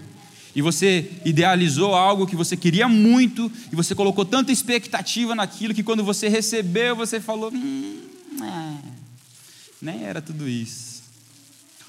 e 0.54 0.61
você 0.61 1.11
idealizou 1.25 1.95
algo 1.95 2.26
que 2.26 2.35
você 2.35 2.57
queria 2.57 2.88
muito, 2.88 3.50
e 3.73 3.76
você 3.76 3.95
colocou 3.95 4.25
tanta 4.25 4.50
expectativa 4.50 5.35
naquilo 5.35 5.75
que 5.75 5.83
quando 5.83 6.02
você 6.02 6.28
recebeu, 6.28 6.97
você 6.97 7.21
falou: 7.21 7.52
hum, 7.52 8.00
é, 8.42 8.88
nem 9.80 10.04
era 10.04 10.21
tudo 10.21 10.49
isso. 10.49 11.02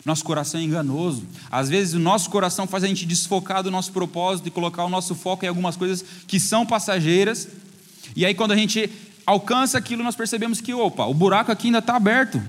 Nosso 0.03 0.24
coração 0.24 0.60
é 0.60 0.63
enganoso. 0.63 1.24
Às 1.50 1.70
vezes 1.70 1.93
o 1.93 2.00
nosso 2.00 2.29
coração 2.29 2.65
faz 2.65 2.84
a 2.84 2.88
gente 2.88 3.05
desfocar 3.05 3.62
do 3.62 3.70
nosso 3.70 3.91
propósito 3.91 4.48
e 4.48 4.51
colocar 4.51 4.84
o 4.84 4.89
nosso 4.89 5.13
foco 5.13 5.46
em 5.46 5.48
algumas 5.48 5.75
coisas 5.75 6.03
que 6.27 6.39
são 6.39 6.65
passageiras. 6.65 7.48
E 8.15 8.25
aí, 8.25 8.34
quando 8.34 8.51
a 8.51 8.55
gente 8.55 8.89
alcança 9.25 9.77
aquilo, 9.77 10.03
nós 10.03 10.15
percebemos 10.15 10.60
que, 10.60 10.74
opa, 10.74 11.05
o 11.05 11.13
buraco 11.13 11.51
aqui 11.51 11.67
ainda 11.67 11.77
está 11.77 11.96
aberto. 11.96 12.41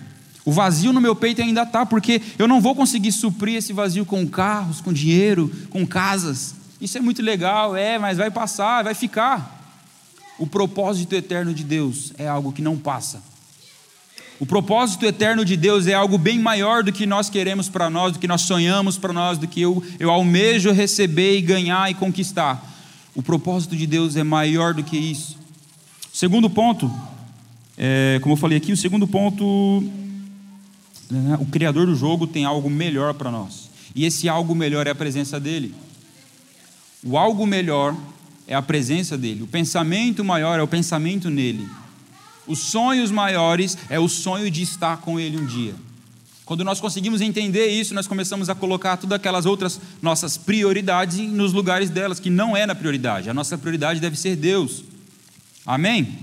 O 0.45 0.51
vazio 0.51 0.93
no 0.93 1.01
meu 1.01 1.15
peito 1.15 1.41
ainda 1.41 1.63
está, 1.63 1.87
porque 1.87 2.21
eu 2.39 2.49
não 2.49 2.61
vou 2.61 2.75
conseguir 2.75 3.13
suprir 3.13 3.57
esse 3.57 3.73
vazio 3.73 4.05
com 4.05 4.27
carros, 4.27 4.81
com 4.81 4.93
dinheiro, 4.93 5.51
com 5.71 5.87
casas. 5.87 6.55
Isso 6.81 6.99
é 6.99 7.01
muito 7.01 7.23
legal, 7.23 7.77
é, 7.77 7.99
mas 7.99 8.19
vai 8.19 8.31
passar, 8.31 8.83
vai 8.83 8.95
ficar. 8.95 9.61
O 10.39 10.47
propósito 10.47 11.15
eterno 11.15 11.55
de 11.55 11.63
Deus 11.63 12.13
é 12.19 12.27
algo 12.27 12.53
que 12.53 12.63
não 12.63 12.77
passa. 12.77 13.23
O 14.41 14.47
propósito 14.47 15.07
eterno 15.07 15.45
de 15.45 15.57
Deus 15.57 15.87
é 15.87 15.95
algo 15.95 16.19
bem 16.19 16.39
maior 16.39 16.83
do 16.83 16.93
que 16.93 17.07
nós 17.07 17.31
queremos 17.31 17.69
para 17.69 17.89
nós, 17.89 18.13
do 18.13 18.19
que 18.19 18.27
nós 18.27 18.43
sonhamos 18.43 18.99
para 18.99 19.13
nós, 19.13 19.39
do 19.39 19.47
que 19.47 19.61
eu, 19.61 19.83
eu 19.99 20.11
almejo 20.11 20.73
receber 20.73 21.39
e 21.39 21.43
ganhar 21.43 21.91
e 21.91 21.95
conquistar. 21.95 22.71
O 23.15 23.23
propósito 23.23 23.77
de 23.77 23.87
Deus 23.87 24.17
é 24.17 24.25
maior 24.25 24.75
do 24.75 24.83
que 24.83 24.97
isso. 24.97 25.37
Segundo 26.13 26.51
ponto, 26.51 26.91
é, 27.77 28.19
como 28.23 28.35
eu 28.35 28.37
falei 28.37 28.59
aqui, 28.59 28.73
o 28.73 28.77
segundo 28.77 29.07
ponto, 29.07 29.83
né, 31.11 31.39
o 31.41 31.47
criador 31.47 31.87
do 31.87 31.95
jogo 31.95 32.27
tem 32.27 32.45
algo 32.45 32.69
melhor 32.69 33.15
para 33.15 33.31
nós. 33.31 33.71
E 33.95 34.05
esse 34.05 34.29
algo 34.29 34.55
melhor 34.55 34.87
é 34.87 34.91
a 34.91 34.95
presença 34.95 35.39
dele. 35.39 35.75
O 37.05 37.19
algo 37.19 37.47
melhor 37.47 37.97
é 38.47 38.55
a 38.55 38.63
presença 38.63 39.17
dele. 39.17 39.43
O 39.43 39.47
pensamento 39.47 40.25
maior 40.25 40.59
é 40.59 40.63
o 40.63 40.69
pensamento 40.69 41.31
nele. 41.31 41.69
Os 42.47 42.59
sonhos 42.59 43.11
maiores 43.11 43.77
é 43.89 43.99
o 43.99 44.09
sonho 44.09 44.51
de 44.51 44.63
estar 44.63 44.99
com 44.99 45.19
ele 45.19 45.39
um 45.39 45.47
dia. 45.47 45.75
Quando 46.45 46.65
nós 46.65 46.81
conseguimos 46.81 47.21
entender 47.21 47.69
isso, 47.69 47.95
nós 47.95 48.07
começamos 48.07 48.51
a 48.51 48.55
colocar 48.55 48.97
todas 48.97 49.17
aquelas 49.17 49.47
outras 49.47 49.81
nossas 50.03 50.37
prioridades 50.37 51.19
nos 51.19 51.53
lugares 51.53 51.89
delas, 51.89 52.19
que 52.19 52.29
não 52.29 52.57
é 52.57 52.67
na 52.67 52.75
prioridade. 52.75 53.31
A 53.31 53.35
nossa 53.35 53.57
prioridade 53.57 54.01
deve 54.01 54.19
ser 54.19 54.37
Deus. 54.37 54.83
Amém? 55.65 56.19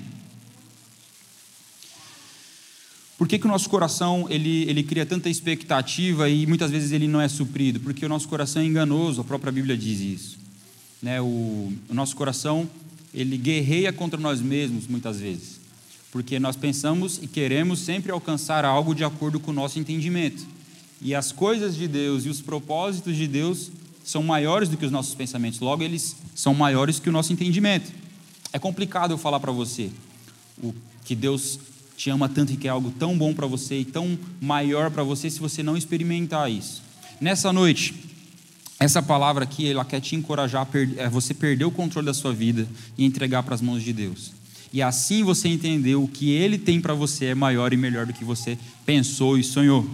Por 3.18 3.28
que, 3.28 3.38
que 3.38 3.46
o 3.46 3.50
nosso 3.50 3.70
coração 3.70 4.28
ele, 4.30 4.64
ele 4.70 4.82
cria 4.82 5.06
tanta 5.06 5.30
expectativa 5.30 6.30
e 6.30 6.46
muitas 6.48 6.72
vezes 6.72 6.92
ele 6.92 7.08
não 7.08 7.20
é 7.20 7.28
suprido? 7.28 7.80
Porque 7.80 8.06
o 8.06 8.10
nosso 8.10 8.30
coração 8.30 8.62
é 8.62 8.66
enganoso, 8.66 9.20
a 9.20 9.24
própria 9.26 9.52
Bíblia 9.52 9.78
diz 9.78 10.00
isso. 10.00 10.38
Né, 11.02 11.20
o, 11.20 11.26
o 11.26 11.94
nosso 11.94 12.16
coração 12.16 12.70
ele 13.14 13.38
guerreia 13.38 13.92
contra 13.92 14.20
nós 14.20 14.42
mesmos 14.42 14.88
muitas 14.88 15.20
vezes, 15.20 15.59
porque 16.12 16.39
nós 16.39 16.56
pensamos 16.56 17.20
e 17.22 17.28
queremos 17.28 17.80
sempre 17.80 18.12
alcançar 18.12 18.66
algo 18.66 18.96
de 18.96 19.04
acordo 19.04 19.39
com 19.39 19.51
o 19.51 19.54
nosso 19.54 19.80
entendimento. 19.80 20.46
E 21.01 21.16
as 21.16 21.32
coisas 21.32 21.75
de 21.75 21.88
Deus 21.88 22.25
e 22.25 22.30
os 22.30 22.42
propósitos 22.42 23.16
de 23.16 23.28
Deus 23.28 23.72
são 24.04 24.24
maiores 24.24 24.70
do 24.70 24.78
que 24.78 24.86
os 24.86 24.92
nossos 24.92 25.13
pensamentos, 25.13 25.60
logo 25.60 25.84
eles 25.84 26.16
são 26.34 26.54
maiores 26.54 27.00
que 27.00 27.10
o 27.10 27.12
nosso 27.12 27.32
entendimento. 27.32 27.92
É 28.51 28.58
complicado 28.58 29.12
eu 29.12 29.18
falar 29.18 29.39
para 29.39 29.51
você 29.51 29.92
o 30.62 30.74
que 31.06 31.16
Deus 31.16 31.60
te 31.96 32.10
ama 32.10 32.28
tanto 32.28 32.54
e 32.54 32.58
que 32.58 32.68
é 32.68 32.72
algo 32.72 32.92
tão 32.92 33.18
bom 33.18 33.34
para 33.34 33.46
você 33.46 33.80
e 33.80 33.86
tão 33.86 34.18
maior 34.42 34.89
para 34.89 35.04
você 35.04 35.30
se 35.30 35.39
você 35.39 35.62
não 35.62 35.78
experimentar 35.78 36.50
isso. 36.50 36.82
Nessa 37.22 37.54
noite, 37.54 37.94
essa 38.80 39.01
palavra 39.01 39.44
aqui, 39.44 39.70
ela 39.70 39.84
quer 39.84 40.00
te 40.00 40.16
encorajar 40.16 40.66
a 40.66 41.01
é, 41.01 41.10
você 41.10 41.34
perder 41.34 41.66
o 41.66 41.72
controle 41.72 42.06
da 42.06 42.13
sua 42.13 42.34
vida 42.34 42.68
e 42.98 43.06
entregar 43.06 43.44
para 43.44 43.54
as 43.54 43.62
mãos 43.62 43.84
de 43.84 43.92
Deus. 43.92 44.38
E 44.72 44.82
assim 44.82 45.24
você 45.24 45.48
entender 45.48 45.96
o 45.96 46.08
que 46.08 46.32
Ele 46.32 46.58
tem 46.58 46.80
para 46.80 46.94
você 46.94 47.26
é 47.26 47.36
maior 47.36 47.74
e 47.74 47.78
melhor 47.78 48.06
do 48.06 48.14
que 48.14 48.24
você 48.24 48.58
pensou 48.86 49.38
e 49.38 49.44
sonhou. 49.44 49.90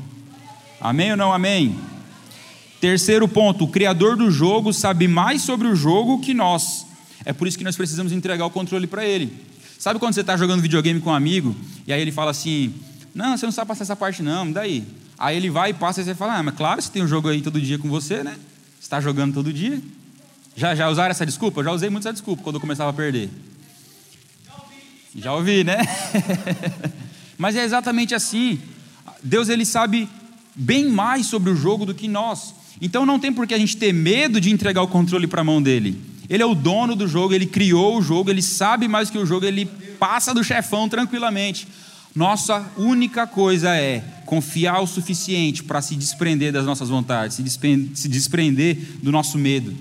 Amém 0.79 1.12
ou 1.12 1.17
não 1.17 1.34
amém? 1.34 1.75
Terceiro 2.82 3.27
ponto: 3.27 3.63
o 3.63 3.67
criador 3.67 4.17
do 4.17 4.29
jogo 4.29 4.74
sabe 4.74 5.08
mais 5.08 5.41
sobre 5.41 5.67
o 5.67 5.75
jogo 5.75 6.20
que 6.20 6.34
nós. 6.34 6.86
É 7.24 7.34
por 7.34 7.48
isso 7.48 7.58
que 7.58 7.63
nós 7.63 7.75
precisamos 7.75 8.12
entregar 8.12 8.46
o 8.46 8.50
controle 8.50 8.86
para 8.86 9.05
Ele. 9.05 9.32
Sabe 9.79 10.00
quando 10.00 10.13
você 10.13 10.22
está 10.22 10.38
jogando 10.38 10.62
videogame 10.62 11.00
com 11.00 11.10
um 11.10 11.13
amigo 11.13 11.55
e 11.88 11.94
aí 11.94 12.01
ele 12.01 12.12
fala 12.12 12.32
assim: 12.32 12.74
Não, 13.13 13.38
você 13.38 13.46
não 13.46 13.53
sabe 13.53 13.67
passar 13.67 13.84
essa 13.84 13.96
parte, 13.96 14.22
não, 14.22 14.51
daí. 14.51 14.84
Aí 15.17 15.38
ele 15.38 15.50
vai 15.50 15.70
e 15.70 15.74
passa 15.74 16.01
e 16.01 16.03
você 16.03 16.13
fala: 16.13 16.38
Ah, 16.38 16.44
mas 16.44 16.55
claro, 16.55 16.82
você 16.82 16.91
tem 16.91 17.03
um 17.03 17.08
jogo 17.08 17.29
aí 17.29 17.41
todo 17.41 17.60
dia 17.62 17.79
com 17.79 17.89
você, 17.89 18.24
né? 18.24 18.36
está 18.86 19.01
jogando 19.01 19.34
todo 19.34 19.51
dia? 19.51 19.82
Já, 20.55 20.75
já 20.75 20.89
usaram 20.89 21.12
essa 21.12 21.25
desculpa? 21.25 21.60
Eu 21.60 21.65
já 21.65 21.72
usei 21.72 21.89
muito 21.89 22.08
essa 22.08 22.13
desculpa 22.13 22.44
quando 22.44 22.55
eu 22.55 22.62
começava 22.62 22.89
a 22.91 22.94
perder. 22.94 23.29
Já 25.15 25.34
ouvi, 25.34 25.63
né? 25.63 25.77
Mas 27.38 27.55
é 27.55 27.63
exatamente 27.63 28.13
assim. 28.13 28.60
Deus 29.24 29.48
ele 29.48 29.65
sabe 29.65 30.10
bem 30.53 30.89
mais 30.89 31.25
sobre 31.25 31.50
o 31.50 31.55
jogo 31.55 31.86
do 31.86 31.93
que 31.93 32.07
nós. 32.07 32.53
Então 32.81 33.05
não 33.05 33.19
tem 33.19 33.31
por 33.31 33.48
que 33.48 33.53
a 33.53 33.57
gente 33.57 33.77
ter 33.77 33.93
medo 33.93 34.41
de 34.41 34.51
entregar 34.51 34.81
o 34.81 34.88
controle 34.88 35.27
para 35.27 35.41
a 35.41 35.43
mão 35.43 35.62
dele. 35.62 36.00
Ele 36.29 36.43
é 36.43 36.45
o 36.45 36.55
dono 36.55 36.95
do 36.95 37.07
jogo, 37.07 37.34
ele 37.34 37.45
criou 37.45 37.98
o 37.98 38.01
jogo, 38.01 38.29
ele 38.29 38.41
sabe 38.41 38.88
mais 38.88 39.10
que 39.10 39.17
o 39.17 39.25
jogo, 39.25 39.45
ele 39.45 39.65
passa 40.00 40.34
do 40.34 40.43
chefão 40.43 40.89
tranquilamente. 40.89 41.67
Nossa 42.13 42.65
única 42.77 43.27
coisa 43.27 43.75
é 43.75 44.03
confiar 44.25 44.81
o 44.81 44.88
suficiente 44.88 45.63
para 45.63 45.81
se 45.81 45.95
desprender 45.95 46.51
das 46.51 46.65
nossas 46.65 46.89
vontades, 46.89 47.38
se 47.38 48.07
desprender 48.07 48.77
do 49.01 49.12
nosso 49.12 49.38
medo. 49.38 49.75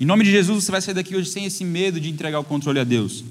Em 0.00 0.04
nome 0.04 0.24
de 0.24 0.30
Jesus, 0.30 0.64
você 0.64 0.72
vai 0.72 0.82
sair 0.82 0.94
daqui 0.94 1.14
hoje 1.14 1.30
sem 1.30 1.44
esse 1.44 1.64
medo 1.64 2.00
de 2.00 2.10
entregar 2.10 2.38
o 2.40 2.44
controle 2.44 2.80
a 2.80 2.84
Deus. 2.84 3.24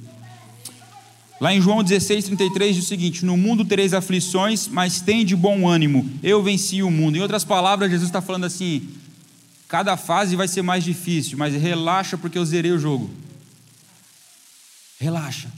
Lá 1.39 1.53
em 1.53 1.59
João 1.59 1.83
16, 1.83 2.25
33 2.25 2.75
diz 2.75 2.85
o 2.85 2.87
seguinte: 2.87 3.25
No 3.25 3.35
mundo 3.35 3.65
tereis 3.65 3.93
aflições, 3.93 4.67
mas 4.67 5.01
tem 5.01 5.25
de 5.25 5.35
bom 5.35 5.67
ânimo, 5.67 6.09
eu 6.23 6.41
venci 6.41 6.81
o 6.81 6.89
mundo. 6.89 7.17
Em 7.17 7.21
outras 7.21 7.43
palavras, 7.43 7.91
Jesus 7.91 8.09
está 8.09 8.21
falando 8.21 8.45
assim: 8.45 8.87
cada 9.67 9.97
fase 9.97 10.35
vai 10.35 10.47
ser 10.47 10.61
mais 10.61 10.83
difícil, 10.83 11.37
mas 11.37 11.53
relaxa, 11.53 12.17
porque 12.17 12.37
eu 12.37 12.45
zerei 12.45 12.71
o 12.71 12.79
jogo. 12.79 13.09
Relaxa. 14.99 15.49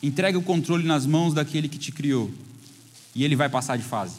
Entregue 0.00 0.38
o 0.38 0.42
controle 0.42 0.86
nas 0.86 1.04
mãos 1.04 1.34
daquele 1.34 1.68
que 1.68 1.78
te 1.78 1.90
criou. 1.90 2.30
E 3.14 3.24
ele 3.24 3.34
vai 3.34 3.48
passar 3.48 3.76
de 3.76 3.82
fase. 3.82 4.14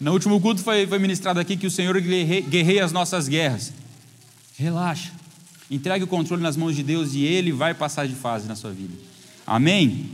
No 0.00 0.12
último 0.12 0.40
culto 0.40 0.60
foi, 0.60 0.86
foi 0.86 0.98
ministrado 0.98 1.38
aqui 1.38 1.56
que 1.56 1.66
o 1.66 1.70
Senhor 1.70 1.96
guerreia 2.00 2.84
as 2.84 2.90
nossas 2.90 3.28
guerras. 3.28 3.72
Relaxa. 4.56 5.12
Entregue 5.70 6.04
o 6.04 6.08
controle 6.08 6.42
nas 6.42 6.56
mãos 6.56 6.74
de 6.74 6.82
Deus 6.82 7.14
e 7.14 7.22
ele 7.22 7.52
vai 7.52 7.74
passar 7.74 8.08
de 8.08 8.14
fase 8.14 8.48
na 8.48 8.56
sua 8.56 8.72
vida. 8.72 9.07
Amém? 9.48 10.10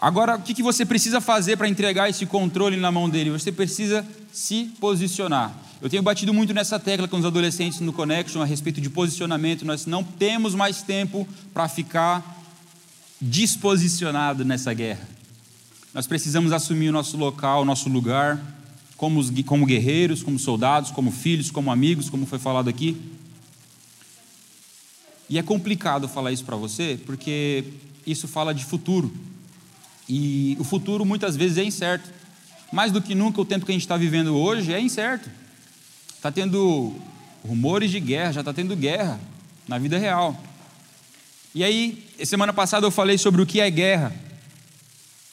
Agora, 0.00 0.36
o 0.36 0.40
que 0.40 0.62
você 0.62 0.86
precisa 0.86 1.20
fazer 1.20 1.58
para 1.58 1.68
entregar 1.68 2.08
esse 2.08 2.24
controle 2.24 2.78
na 2.78 2.90
mão 2.90 3.06
dele? 3.06 3.28
Você 3.28 3.52
precisa 3.52 4.02
se 4.32 4.72
posicionar. 4.80 5.54
Eu 5.82 5.90
tenho 5.90 6.02
batido 6.02 6.32
muito 6.32 6.54
nessa 6.54 6.78
tecla 6.78 7.06
com 7.06 7.18
os 7.18 7.24
adolescentes 7.26 7.80
no 7.80 7.92
Connection 7.92 8.40
a 8.40 8.46
respeito 8.46 8.80
de 8.80 8.88
posicionamento. 8.88 9.66
Nós 9.66 9.84
não 9.84 10.02
temos 10.02 10.54
mais 10.54 10.80
tempo 10.82 11.28
para 11.52 11.68
ficar 11.68 12.42
disposicionado 13.20 14.42
nessa 14.42 14.72
guerra. 14.72 15.06
Nós 15.92 16.06
precisamos 16.06 16.52
assumir 16.52 16.88
o 16.88 16.92
nosso 16.92 17.18
local, 17.18 17.60
o 17.60 17.64
nosso 17.66 17.90
lugar, 17.90 18.40
como, 18.96 19.20
os, 19.20 19.30
como 19.44 19.66
guerreiros, 19.66 20.22
como 20.22 20.38
soldados, 20.38 20.90
como 20.90 21.10
filhos, 21.10 21.50
como 21.50 21.70
amigos, 21.70 22.08
como 22.08 22.24
foi 22.24 22.38
falado 22.38 22.70
aqui. 22.70 22.96
E 25.30 25.38
é 25.38 25.42
complicado 25.44 26.08
falar 26.08 26.32
isso 26.32 26.44
para 26.44 26.56
você, 26.56 26.98
porque 27.06 27.64
isso 28.04 28.26
fala 28.26 28.52
de 28.52 28.64
futuro. 28.64 29.12
E 30.08 30.56
o 30.58 30.64
futuro 30.64 31.04
muitas 31.06 31.36
vezes 31.36 31.56
é 31.56 31.62
incerto. 31.62 32.10
Mais 32.72 32.90
do 32.90 33.00
que 33.00 33.14
nunca, 33.14 33.40
o 33.40 33.44
tempo 33.44 33.64
que 33.64 33.70
a 33.70 33.74
gente 33.74 33.82
está 33.82 33.96
vivendo 33.96 34.36
hoje 34.36 34.74
é 34.74 34.80
incerto. 34.80 35.30
Está 36.16 36.32
tendo 36.32 36.92
rumores 37.46 37.92
de 37.92 38.00
guerra, 38.00 38.32
já 38.32 38.40
está 38.40 38.52
tendo 38.52 38.74
guerra 38.74 39.20
na 39.68 39.78
vida 39.78 39.96
real. 39.98 40.36
E 41.54 41.62
aí, 41.62 42.04
semana 42.24 42.52
passada 42.52 42.84
eu 42.84 42.90
falei 42.90 43.16
sobre 43.16 43.40
o 43.40 43.46
que 43.46 43.60
é 43.60 43.70
guerra. 43.70 44.12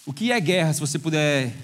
O 0.06 0.14
que 0.14 0.32
é 0.32 0.40
guerra, 0.40 0.74
se 0.74 0.80
você 0.80 1.00
puder, 1.00 1.56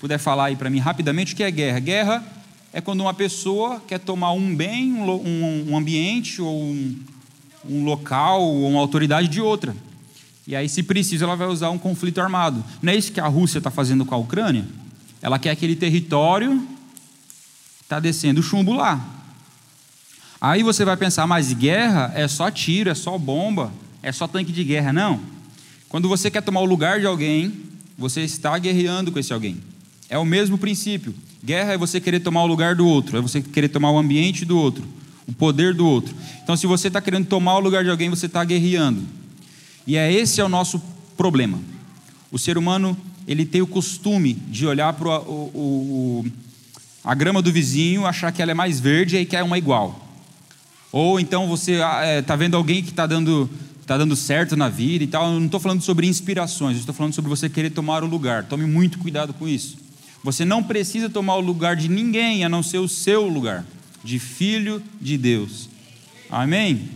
puder 0.00 0.18
falar 0.18 0.46
aí 0.46 0.56
para 0.56 0.70
mim 0.70 0.78
rapidamente, 0.78 1.34
o 1.34 1.36
que 1.36 1.42
é 1.42 1.50
guerra? 1.50 1.78
Guerra 1.78 2.24
é 2.72 2.80
quando 2.80 3.02
uma 3.02 3.12
pessoa 3.12 3.82
quer 3.86 3.98
tomar 3.98 4.32
um 4.32 4.56
bem, 4.56 4.94
um, 4.94 5.72
um 5.72 5.76
ambiente, 5.76 6.40
ou 6.40 6.62
um, 6.62 6.98
um 7.68 7.84
local, 7.84 8.42
ou 8.42 8.68
uma 8.68 8.80
autoridade 8.80 9.28
de 9.28 9.40
outra. 9.40 9.74
E 10.46 10.54
aí, 10.54 10.68
se 10.68 10.82
precisa, 10.82 11.24
ela 11.24 11.36
vai 11.36 11.48
usar 11.48 11.70
um 11.70 11.78
conflito 11.78 12.20
armado. 12.20 12.64
Não 12.80 12.92
é 12.92 12.96
isso 12.96 13.12
que 13.12 13.20
a 13.20 13.26
Rússia 13.26 13.58
está 13.58 13.70
fazendo 13.70 14.04
com 14.04 14.14
a 14.14 14.18
Ucrânia? 14.18 14.64
Ela 15.20 15.38
quer 15.38 15.50
aquele 15.50 15.74
território, 15.74 16.66
está 17.82 17.98
descendo 17.98 18.42
chumbo 18.42 18.72
lá. 18.72 19.04
Aí 20.40 20.62
você 20.62 20.84
vai 20.84 20.96
pensar, 20.96 21.26
mas 21.26 21.52
guerra 21.52 22.12
é 22.14 22.28
só 22.28 22.50
tiro, 22.50 22.90
é 22.90 22.94
só 22.94 23.18
bomba 23.18 23.72
é 24.06 24.12
só 24.12 24.28
tanque 24.28 24.52
de 24.52 24.62
guerra, 24.62 24.92
não. 24.92 25.20
Quando 25.88 26.08
você 26.08 26.30
quer 26.30 26.40
tomar 26.40 26.60
o 26.60 26.64
lugar 26.64 27.00
de 27.00 27.06
alguém, 27.06 27.52
você 27.98 28.20
está 28.20 28.56
guerreando 28.56 29.10
com 29.10 29.18
esse 29.18 29.32
alguém. 29.32 29.56
É 30.08 30.16
o 30.16 30.24
mesmo 30.24 30.56
princípio. 30.56 31.12
Guerra 31.44 31.72
é 31.72 31.76
você 31.76 32.00
querer 32.00 32.20
tomar 32.20 32.44
o 32.44 32.46
lugar 32.46 32.76
do 32.76 32.86
outro, 32.86 33.18
é 33.18 33.20
você 33.20 33.42
querer 33.42 33.68
tomar 33.68 33.90
o 33.90 33.98
ambiente 33.98 34.44
do 34.44 34.56
outro, 34.56 34.84
o 35.26 35.32
poder 35.32 35.74
do 35.74 35.86
outro. 35.86 36.14
Então, 36.42 36.56
se 36.56 36.66
você 36.66 36.88
está 36.88 37.00
querendo 37.00 37.26
tomar 37.26 37.56
o 37.56 37.60
lugar 37.60 37.82
de 37.82 37.90
alguém, 37.90 38.08
você 38.08 38.26
está 38.26 38.44
guerreando. 38.44 39.02
E 39.86 39.96
é 39.96 40.12
esse 40.12 40.40
é 40.40 40.44
o 40.44 40.48
nosso 40.48 40.80
problema. 41.16 41.58
O 42.30 42.38
ser 42.38 42.58
humano 42.58 42.96
ele 43.26 43.44
tem 43.44 43.60
o 43.60 43.66
costume 43.66 44.34
de 44.34 44.66
olhar 44.66 44.92
para 44.92 45.20
o, 45.20 45.50
o, 45.54 46.26
a 47.02 47.14
grama 47.14 47.42
do 47.42 47.52
vizinho, 47.52 48.06
achar 48.06 48.30
que 48.32 48.40
ela 48.40 48.52
é 48.52 48.54
mais 48.54 48.78
verde 48.78 49.16
e 49.16 49.26
quer 49.26 49.42
uma 49.42 49.58
igual. 49.58 50.06
Ou 50.92 51.18
então 51.18 51.48
você 51.48 51.72
está 51.72 52.00
ah, 52.00 52.04
é, 52.04 52.36
vendo 52.36 52.56
alguém 52.56 52.82
que 52.82 52.90
está 52.90 53.06
dando 53.06 53.50
está 53.86 53.96
dando 53.96 54.16
certo 54.16 54.56
na 54.56 54.68
vida 54.68 55.04
e 55.04 55.06
tal. 55.06 55.32
Eu 55.32 55.38
não 55.38 55.46
estou 55.46 55.60
falando 55.60 55.80
sobre 55.80 56.08
inspirações, 56.08 56.76
estou 56.76 56.94
falando 56.94 57.14
sobre 57.14 57.28
você 57.28 57.48
querer 57.48 57.70
tomar 57.70 58.02
o 58.02 58.06
lugar. 58.06 58.44
Tome 58.44 58.66
muito 58.66 58.98
cuidado 58.98 59.32
com 59.32 59.46
isso. 59.46 59.76
Você 60.24 60.44
não 60.44 60.60
precisa 60.60 61.08
tomar 61.08 61.36
o 61.36 61.40
lugar 61.40 61.76
de 61.76 61.88
ninguém 61.88 62.44
a 62.44 62.48
não 62.48 62.64
ser 62.64 62.78
o 62.78 62.88
seu 62.88 63.28
lugar, 63.28 63.64
de 64.06 64.20
filho 64.20 64.80
de 65.00 65.18
Deus. 65.18 65.68
Amém? 66.30 66.88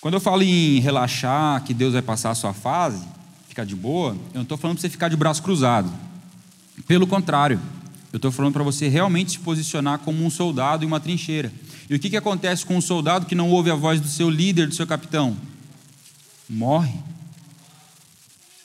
Quando 0.00 0.14
eu 0.14 0.20
falo 0.20 0.42
em 0.42 0.80
relaxar, 0.80 1.62
que 1.62 1.72
Deus 1.72 1.92
vai 1.92 2.02
passar 2.02 2.30
a 2.30 2.34
sua 2.34 2.52
fase, 2.52 3.00
ficar 3.48 3.64
de 3.64 3.76
boa, 3.76 4.10
eu 4.10 4.34
não 4.34 4.42
estou 4.42 4.58
falando 4.58 4.76
para 4.76 4.82
você 4.82 4.90
ficar 4.90 5.08
de 5.08 5.16
braço 5.16 5.40
cruzado. 5.40 5.90
Pelo 6.88 7.06
contrário, 7.06 7.60
eu 8.12 8.16
estou 8.16 8.32
falando 8.32 8.52
para 8.52 8.64
você 8.64 8.88
realmente 8.88 9.30
se 9.30 9.38
posicionar 9.38 10.00
como 10.00 10.24
um 10.24 10.30
soldado 10.30 10.84
em 10.84 10.88
uma 10.88 10.98
trincheira. 10.98 11.52
E 11.88 11.94
o 11.94 12.00
que, 12.00 12.10
que 12.10 12.16
acontece 12.16 12.66
com 12.66 12.76
um 12.76 12.80
soldado 12.80 13.24
que 13.24 13.36
não 13.36 13.50
ouve 13.50 13.70
a 13.70 13.76
voz 13.76 14.00
do 14.00 14.08
seu 14.08 14.28
líder, 14.28 14.66
do 14.66 14.74
seu 14.74 14.86
capitão? 14.86 15.36
Morre. 16.50 16.98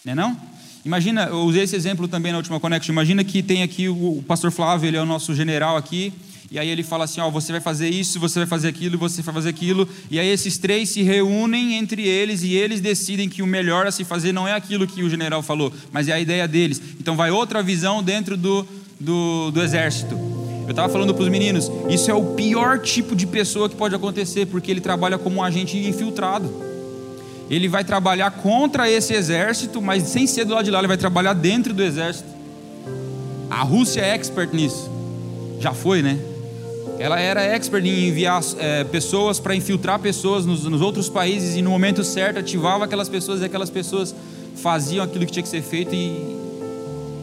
Não 0.03 0.13
é 0.13 0.15
não? 0.15 0.48
Imagina, 0.85 1.25
eu 1.25 1.39
usei 1.41 1.63
esse 1.63 1.75
exemplo 1.75 2.07
também 2.07 2.31
na 2.31 2.37
última 2.37 2.59
connection. 2.59 2.93
Imagina 2.93 3.23
que 3.23 3.43
tem 3.43 3.63
aqui 3.63 3.89
o, 3.89 4.23
pastor 4.27 4.49
Flávio, 4.51 4.87
ele 4.87 4.97
é 4.97 5.01
o 5.01 5.05
nosso 5.05 5.35
general 5.35 5.75
aqui, 5.75 6.13
e 6.49 6.57
aí 6.57 6.69
ele 6.69 6.83
fala 6.83 7.03
assim: 7.03 7.19
ó, 7.19 7.29
você 7.29 7.51
vai 7.51 7.59
fazer 7.59 7.89
isso, 7.89 8.19
você 8.19 8.39
vai 8.39 8.47
fazer 8.47 8.69
aquilo, 8.69 8.97
você 8.97 9.21
vai 9.21 9.33
fazer 9.33 9.49
aquilo. 9.49 9.87
E 10.09 10.17
aí 10.19 10.27
esses 10.27 10.57
três 10.57 10.89
se 10.89 11.03
reúnem 11.03 11.75
entre 11.75 12.07
eles 12.07 12.43
e 12.43 12.53
eles 12.53 12.79
decidem 12.79 13.27
que 13.27 13.41
o 13.41 13.47
melhor 13.47 13.85
a 13.87 13.91
se 13.91 14.05
fazer 14.05 14.31
não 14.31 14.47
é 14.47 14.53
aquilo 14.53 14.87
que 14.87 15.03
o 15.03 15.09
general 15.09 15.43
falou, 15.43 15.71
mas 15.91 16.07
é 16.07 16.13
a 16.13 16.19
ideia 16.19 16.47
deles. 16.47 16.81
Então 16.99 17.15
vai 17.15 17.29
outra 17.29 17.61
visão 17.61 18.01
dentro 18.01 18.37
do, 18.37 18.65
do, 18.99 19.51
do 19.51 19.61
exército. 19.61 20.15
Eu 20.63 20.71
estava 20.71 20.87
falando 20.87 21.13
para 21.13 21.23
os 21.23 21.29
meninos, 21.29 21.69
isso 21.89 22.11
é 22.11 22.13
o 22.13 22.35
pior 22.35 22.79
tipo 22.79 23.15
de 23.15 23.25
pessoa 23.25 23.67
que 23.67 23.75
pode 23.75 23.95
acontecer, 23.95 24.45
porque 24.45 24.69
ele 24.69 24.79
trabalha 24.79 25.17
como 25.17 25.37
um 25.37 25.43
agente 25.43 25.75
infiltrado 25.75 26.68
ele 27.49 27.67
vai 27.67 27.83
trabalhar 27.83 28.29
contra 28.31 28.89
esse 28.89 29.13
exército, 29.13 29.81
mas 29.81 30.03
sem 30.03 30.27
ser 30.27 30.45
do 30.45 30.53
lado 30.53 30.65
de 30.65 30.71
lá, 30.71 30.79
ele 30.79 30.87
vai 30.87 30.97
trabalhar 30.97 31.33
dentro 31.33 31.73
do 31.73 31.81
exército. 31.81 32.29
A 33.49 33.63
Rússia 33.63 34.01
é 34.01 34.13
expert 34.13 34.53
nisso. 34.53 34.89
Já 35.59 35.73
foi, 35.73 36.03
né? 36.03 36.19
Ela 36.99 37.19
era 37.19 37.41
expert 37.41 37.83
em 37.83 38.07
enviar 38.09 38.41
é, 38.59 38.83
pessoas 38.83 39.39
para 39.39 39.55
infiltrar 39.55 39.99
pessoas 39.99 40.45
nos, 40.45 40.65
nos, 40.65 40.81
outros 40.81 41.09
países 41.09 41.55
e 41.55 41.61
no 41.61 41.71
momento 41.71 42.03
certo 42.03 42.39
ativava 42.39 42.85
aquelas 42.85 43.09
pessoas 43.09 43.41
e 43.41 43.45
aquelas 43.45 43.69
pessoas 43.69 44.13
faziam 44.55 45.03
aquilo 45.03 45.25
que 45.25 45.31
tinha 45.31 45.43
que 45.43 45.49
ser 45.49 45.61
feito 45.61 45.95
e 45.95 46.37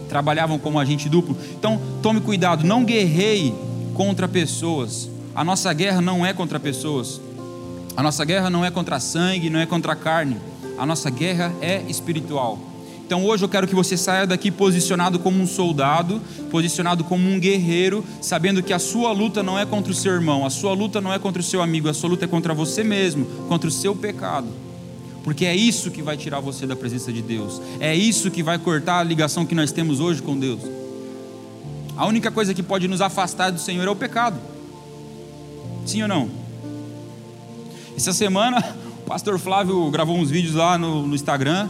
trabalhavam 0.09 0.59
como 0.59 0.79
agente 0.79 1.09
duplo. 1.09 1.37
Então, 1.59 1.81
tome 2.03 2.21
cuidado, 2.21 2.67
não 2.67 2.85
guerreie 2.85 3.55
contra 3.95 4.27
pessoas. 4.27 5.09
A 5.35 5.45
nossa 5.45 5.73
guerra 5.73 6.01
não 6.01 6.25
é 6.25 6.33
contra 6.33 6.59
pessoas. 6.59 7.21
A 7.97 8.03
nossa 8.03 8.25
guerra 8.27 8.51
não 8.51 8.63
é 8.63 8.71
contra 8.71 9.01
sangue, 9.01 9.49
não 9.49 9.59
é 9.59 9.65
contra 9.65 9.97
carne. 9.97 10.37
A 10.77 10.85
nossa 10.85 11.09
guerra 11.09 11.51
é 11.63 11.83
espiritual. 11.89 12.59
Então 13.07 13.25
hoje 13.25 13.45
eu 13.45 13.49
quero 13.49 13.67
que 13.67 13.75
você 13.75 13.97
saia 13.97 14.27
daqui 14.27 14.51
posicionado 14.51 15.19
como 15.19 15.41
um 15.41 15.47
soldado, 15.47 16.21
posicionado 16.51 17.05
como 17.05 17.27
um 17.27 17.41
guerreiro, 17.41 18.05
sabendo 18.21 18.63
que 18.63 18.73
a 18.73 18.79
sua 18.79 19.13
luta 19.13 19.43
não 19.43 19.59
é 19.59 19.65
contra 19.65 19.93
o 19.93 19.95
seu 19.95 20.13
irmão, 20.13 20.45
a 20.45 20.51
sua 20.51 20.75
luta 20.75 21.01
não 21.01 21.13
é 21.13 21.19
contra 21.19 21.41
o 21.41 21.45
seu 21.45 21.63
amigo, 21.63 21.89
a 21.89 21.95
sua 21.95 22.11
luta 22.11 22.27
é 22.27 22.29
contra 22.29 22.53
você 22.53 22.85
mesmo, 22.85 23.25
contra 23.49 23.69
o 23.69 23.73
seu 23.73 23.95
pecado. 23.95 24.49
Porque 25.25 25.47
é 25.47 25.57
isso 25.57 25.91
que 25.91 26.03
vai 26.03 26.17
tirar 26.17 26.41
você 26.41 26.67
da 26.67 26.77
presença 26.77 27.13
de 27.13 27.23
Deus. 27.23 27.63
É 27.81 27.95
isso 27.95 28.31
que 28.31 28.43
vai 28.43 28.59
cortar 28.59 28.99
a 28.99 29.05
ligação 29.05 29.47
que 29.47 29.55
nós 29.55 29.73
temos 29.73 30.01
hoje 30.01 30.21
com 30.21 30.39
Deus. 30.39 30.61
A 31.97 32.07
única 32.07 32.31
coisa 32.31 32.53
que 32.53 32.63
pode 32.63 32.87
nos 32.89 33.01
afastar 33.01 33.51
do 33.51 33.59
Senhor 33.59 33.87
é 33.87 33.91
o 33.91 33.97
pecado. 33.97 34.39
Sim 35.87 36.03
ou 36.03 36.09
não? 36.09 36.46
Essa 37.97 38.13
semana, 38.13 38.77
o 38.99 39.09
pastor 39.09 39.39
Flávio 39.39 39.91
gravou 39.91 40.19
uns 40.19 40.31
vídeos 40.31 40.55
lá 40.55 40.77
no, 40.77 41.07
no 41.07 41.15
Instagram 41.15 41.67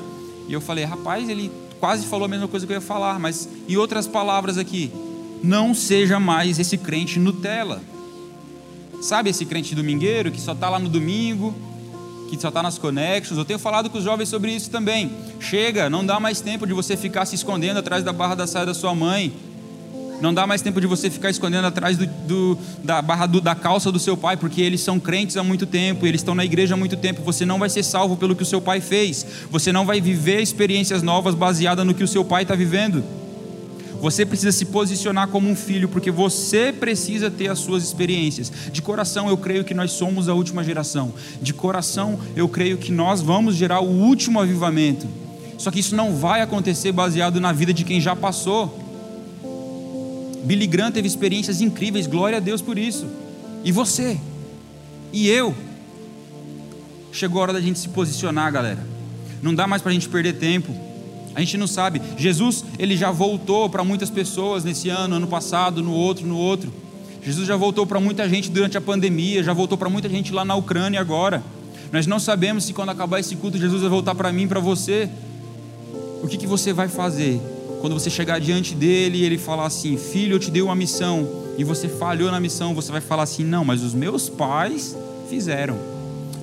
e 0.48 0.52
eu 0.52 0.60
falei, 0.60 0.84
rapaz, 0.84 1.28
ele 1.28 1.52
quase 1.78 2.04
falou 2.04 2.24
a 2.24 2.28
mesma 2.28 2.48
coisa 2.48 2.66
que 2.66 2.72
eu 2.72 2.76
ia 2.76 2.80
falar, 2.80 3.20
mas 3.20 3.48
em 3.68 3.76
outras 3.76 4.08
palavras 4.08 4.58
aqui, 4.58 4.90
não 5.40 5.72
seja 5.72 6.18
mais 6.18 6.58
esse 6.58 6.76
crente 6.76 7.20
Nutella. 7.20 7.80
Sabe 9.00 9.30
esse 9.30 9.44
crente 9.44 9.72
domingueiro 9.72 10.32
que 10.32 10.40
só 10.40 10.52
está 10.52 10.68
lá 10.68 10.80
no 10.80 10.88
domingo, 10.88 11.54
que 12.28 12.40
só 12.40 12.48
está 12.48 12.60
nas 12.60 12.76
connections? 12.76 13.38
Eu 13.38 13.44
tenho 13.44 13.58
falado 13.58 13.88
com 13.88 13.98
os 13.98 14.02
jovens 14.02 14.28
sobre 14.28 14.50
isso 14.50 14.68
também. 14.68 15.12
Chega, 15.38 15.88
não 15.88 16.04
dá 16.04 16.18
mais 16.18 16.40
tempo 16.40 16.66
de 16.66 16.72
você 16.72 16.96
ficar 16.96 17.24
se 17.24 17.36
escondendo 17.36 17.78
atrás 17.78 18.02
da 18.02 18.12
barra 18.12 18.34
da 18.34 18.48
saia 18.48 18.66
da 18.66 18.74
sua 18.74 18.96
mãe, 18.96 19.32
não 20.20 20.33
dá 20.33 20.46
mais 20.46 20.62
tempo 20.62 20.81
de 20.81 20.87
você 20.87 21.11
ficar 21.11 21.31
escondendo 21.31 21.66
atrás 21.66 21.96
do, 21.96 22.07
do, 22.07 22.59
da 22.83 23.02
barra 23.02 23.26
do, 23.26 23.40
da 23.40 23.55
calça 23.55 23.92
do 23.92 23.98
seu 23.98 24.16
pai, 24.16 24.37
porque 24.37 24.61
eles 24.61 24.81
são 24.81 24.98
crentes 24.98 25.37
há 25.37 25.42
muito 25.42 25.66
tempo, 25.66 26.07
eles 26.07 26.20
estão 26.20 26.35
na 26.35 26.44
igreja 26.44 26.74
há 26.74 26.76
muito 26.76 26.96
tempo. 26.96 27.22
Você 27.22 27.44
não 27.44 27.59
vai 27.59 27.68
ser 27.68 27.83
salvo 27.83 28.16
pelo 28.16 28.35
que 28.35 28.42
o 28.42 28.46
seu 28.46 28.61
pai 28.61 28.81
fez. 28.81 29.26
Você 29.50 29.72
não 29.72 29.85
vai 29.85 30.00
viver 30.00 30.40
experiências 30.40 31.02
novas 31.02 31.35
baseadas 31.35 31.85
no 31.87 31.94
que 31.94 32.05
o 32.05 32.09
seu 32.09 32.24
pai 32.24 32.42
está 32.42 32.55
vivendo. 32.55 33.05
Você 34.00 34.26
precisa 34.26 34.52
se 34.52 34.66
posicionar 34.66 35.29
como 35.29 35.48
um 35.48 35.57
filho, 35.57 35.88
porque 35.88 36.11
você 36.11 36.72
precisa 36.72 37.31
ter 37.31 37.48
as 37.48 37.59
suas 37.59 37.83
experiências. 37.83 38.52
De 38.70 38.83
coração, 38.83 39.29
eu 39.29 39.37
creio 39.37 39.64
que 39.64 39.74
nós 39.74 39.92
somos 39.92 40.29
a 40.29 40.35
última 40.35 40.62
geração. 40.62 41.14
De 41.40 41.55
coração, 41.55 42.18
eu 42.35 42.48
creio 42.48 42.76
que 42.76 42.92
nós 42.92 43.22
vamos 43.22 43.57
gerar 43.57 43.81
o 43.81 43.88
último 43.88 44.38
avivamento. 44.38 45.07
Só 45.59 45.70
que 45.70 45.81
isso 45.81 45.96
não 45.96 46.14
vai 46.14 46.42
acontecer 46.42 46.92
baseado 46.92 47.40
na 47.40 47.52
vida 47.52 47.72
de 47.72 47.85
quem 47.85 48.00
já 48.00 48.14
passou. 48.14 48.86
Billy 50.46 50.68
Graham 50.68 50.92
teve 50.92 51.09
experiências 51.09 51.61
incríveis, 51.61 52.06
glória 52.06 52.38
a 52.38 52.40
Deus 52.40 52.62
por 52.62 52.78
isso. 52.78 53.04
E 53.64 53.72
você? 53.72 54.16
E 55.12 55.28
eu? 55.28 55.52
Chegou 57.11 57.40
a 57.40 57.42
hora 57.42 57.52
da 57.52 57.61
gente 57.61 57.80
se 57.80 57.88
posicionar, 57.88 58.52
galera. 58.52 58.87
Não 59.42 59.52
dá 59.52 59.66
mais 59.66 59.82
para 59.82 59.90
a 59.90 59.92
gente 59.92 60.09
perder 60.09 60.35
tempo. 60.35 60.72
A 61.35 61.40
gente 61.40 61.59
não 61.59 61.66
sabe. 61.66 62.00
Jesus, 62.16 62.64
ele 62.78 62.96
já 62.96 63.11
voltou 63.11 63.68
para 63.68 63.82
muitas 63.82 64.09
pessoas 64.09 64.62
nesse 64.62 64.88
ano, 64.88 65.16
ano 65.16 65.26
passado, 65.26 65.82
no 65.82 65.92
outro, 65.92 66.24
no 66.24 66.37
outro. 66.37 66.72
Jesus 67.24 67.48
já 67.48 67.56
voltou 67.56 67.85
para 67.85 67.98
muita 67.98 68.28
gente 68.28 68.48
durante 68.48 68.78
a 68.78 68.80
pandemia, 68.80 69.42
já 69.42 69.52
voltou 69.52 69.76
para 69.76 69.90
muita 69.90 70.09
gente 70.09 70.32
lá 70.32 70.44
na 70.44 70.54
Ucrânia 70.54 71.00
agora. 71.00 71.42
Nós 71.90 72.06
não 72.06 72.20
sabemos 72.20 72.64
se 72.64 72.72
quando 72.72 72.90
acabar 72.90 73.18
esse 73.18 73.35
culto 73.35 73.59
Jesus 73.59 73.80
vai 73.80 73.90
voltar 73.90 74.14
para 74.14 74.32
mim, 74.32 74.46
para 74.46 74.61
você. 74.61 75.11
O 76.22 76.28
que, 76.28 76.37
que 76.37 76.46
você 76.46 76.72
vai 76.72 76.87
fazer? 76.87 77.40
Quando 77.87 78.01
você 78.01 78.11
chegar 78.11 78.40
diante 78.40 78.75
dele 78.75 79.18
e 79.18 79.25
ele 79.25 79.38
falar 79.38 79.64
assim: 79.64 79.96
Filho, 79.96 80.35
eu 80.35 80.40
te 80.40 80.51
dei 80.51 80.61
uma 80.61 80.75
missão, 80.75 81.44
e 81.57 81.62
você 81.62 81.88
falhou 81.88 82.33
na 82.33 82.40
missão, 82.40 82.75
você 82.75 82.90
vai 82.90 83.01
falar 83.01 83.22
assim: 83.22 83.44
Não, 83.44 83.64
mas 83.64 83.81
os 83.85 83.94
meus 83.94 84.29
pais 84.29 84.96
fizeram. 85.31 85.79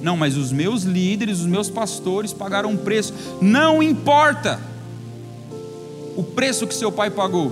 Não, 0.02 0.16
mas 0.16 0.38
os 0.38 0.54
meus 0.54 0.84
líderes, 0.84 1.42
os 1.42 1.46
meus 1.46 1.70
pastores 1.70 2.32
pagaram 2.32 2.70
um 2.70 2.78
preço. 2.78 3.14
Não 3.42 3.84
importa 3.84 4.58
o 6.16 6.24
preço 6.24 6.66
que 6.66 6.74
seu 6.74 6.94
pai 6.94 7.10
pagou, 7.10 7.52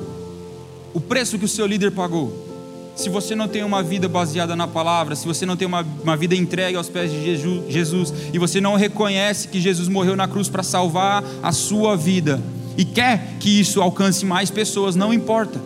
o 0.93 1.01
preço 1.01 1.37
que 1.37 1.43
o 1.43 1.49
seu 1.49 1.67
líder 1.67 1.91
pagou. 1.91 2.47
Se 2.95 3.09
você 3.09 3.35
não 3.35 3.49
tem 3.49 3.61
uma 3.61 3.83
vida 3.83 4.07
baseada 4.07 4.55
na 4.55 4.69
palavra, 4.69 5.17
se 5.17 5.27
você 5.27 5.45
não 5.45 5.57
tem 5.57 5.67
uma, 5.67 5.85
uma 6.01 6.15
vida 6.15 6.33
entregue 6.33 6.77
aos 6.77 6.87
pés 6.87 7.11
de 7.11 7.21
Jesus, 7.25 7.63
Jesus 7.67 8.13
e 8.31 8.39
você 8.39 8.61
não 8.61 8.77
reconhece 8.77 9.49
que 9.49 9.59
Jesus 9.59 9.89
morreu 9.89 10.15
na 10.15 10.29
cruz 10.29 10.47
para 10.47 10.63
salvar 10.63 11.25
a 11.43 11.51
sua 11.51 11.97
vida, 11.97 12.41
e 12.81 12.85
quer 12.85 13.35
que 13.39 13.59
isso 13.59 13.79
alcance 13.79 14.25
mais 14.25 14.49
pessoas, 14.49 14.95
não 14.95 15.13
importa. 15.13 15.61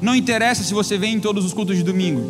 Não 0.00 0.16
interessa 0.16 0.64
se 0.64 0.72
você 0.72 0.96
vem 0.96 1.16
em 1.16 1.20
todos 1.20 1.44
os 1.44 1.52
cultos 1.52 1.76
de 1.76 1.82
domingo. 1.82 2.22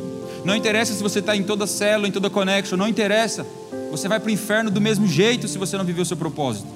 Não 0.45 0.57
interessa 0.57 0.93
se 0.93 1.01
você 1.01 1.21
está 1.21 1.37
em 1.37 1.45
toda 1.45 1.65
célula, 1.65 2.09
em 2.09 2.11
toda 2.11 2.29
connection. 2.29 2.77
Não 2.77 2.89
interessa. 2.89 3.47
Você 3.93 4.09
vai 4.09 4.19
para 4.19 4.27
o 4.27 4.33
inferno 4.33 4.73
do 4.73 4.81
mesmo 4.81 5.07
jeito 5.07 5.47
se 5.47 5.57
você 5.57 5.77
não 5.77 5.85
viver 5.85 6.03
o 6.03 6.05
seu 6.05 6.17
propósito. 6.17 6.67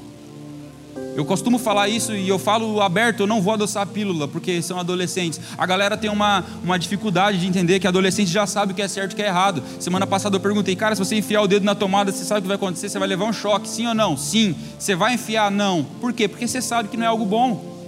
Eu 1.18 1.24
costumo 1.24 1.58
falar 1.58 1.88
isso 1.88 2.14
e 2.14 2.28
eu 2.28 2.38
falo 2.38 2.80
aberto, 2.80 3.24
eu 3.24 3.26
não 3.26 3.42
vou 3.42 3.52
adoçar 3.52 3.82
a 3.82 3.86
pílula, 3.86 4.28
porque 4.28 4.62
são 4.62 4.78
adolescentes. 4.78 5.40
A 5.58 5.66
galera 5.66 5.96
tem 5.96 6.08
uma, 6.08 6.44
uma 6.62 6.78
dificuldade 6.78 7.40
de 7.40 7.46
entender 7.48 7.80
que 7.80 7.88
adolescente 7.88 8.30
já 8.30 8.46
sabe 8.46 8.70
o 8.70 8.74
que 8.76 8.80
é 8.80 8.86
certo 8.86 9.10
e 9.10 9.14
o 9.14 9.16
que 9.16 9.22
é 9.22 9.26
errado. 9.26 9.60
Semana 9.80 10.06
passada 10.06 10.36
eu 10.36 10.40
perguntei, 10.40 10.76
cara, 10.76 10.94
se 10.94 11.04
você 11.04 11.16
enfiar 11.16 11.42
o 11.42 11.48
dedo 11.48 11.64
na 11.64 11.74
tomada, 11.74 12.12
você 12.12 12.24
sabe 12.24 12.38
o 12.38 12.42
que 12.42 12.46
vai 12.46 12.54
acontecer? 12.54 12.88
Você 12.88 13.00
vai 13.00 13.08
levar 13.08 13.24
um 13.24 13.32
choque, 13.32 13.68
sim 13.68 13.88
ou 13.88 13.94
não? 13.94 14.16
Sim. 14.16 14.54
Você 14.78 14.94
vai 14.94 15.14
enfiar? 15.14 15.50
Não. 15.50 15.82
Por 16.00 16.12
quê? 16.12 16.28
Porque 16.28 16.46
você 16.46 16.62
sabe 16.62 16.88
que 16.88 16.96
não 16.96 17.04
é 17.04 17.08
algo 17.08 17.26
bom. 17.26 17.82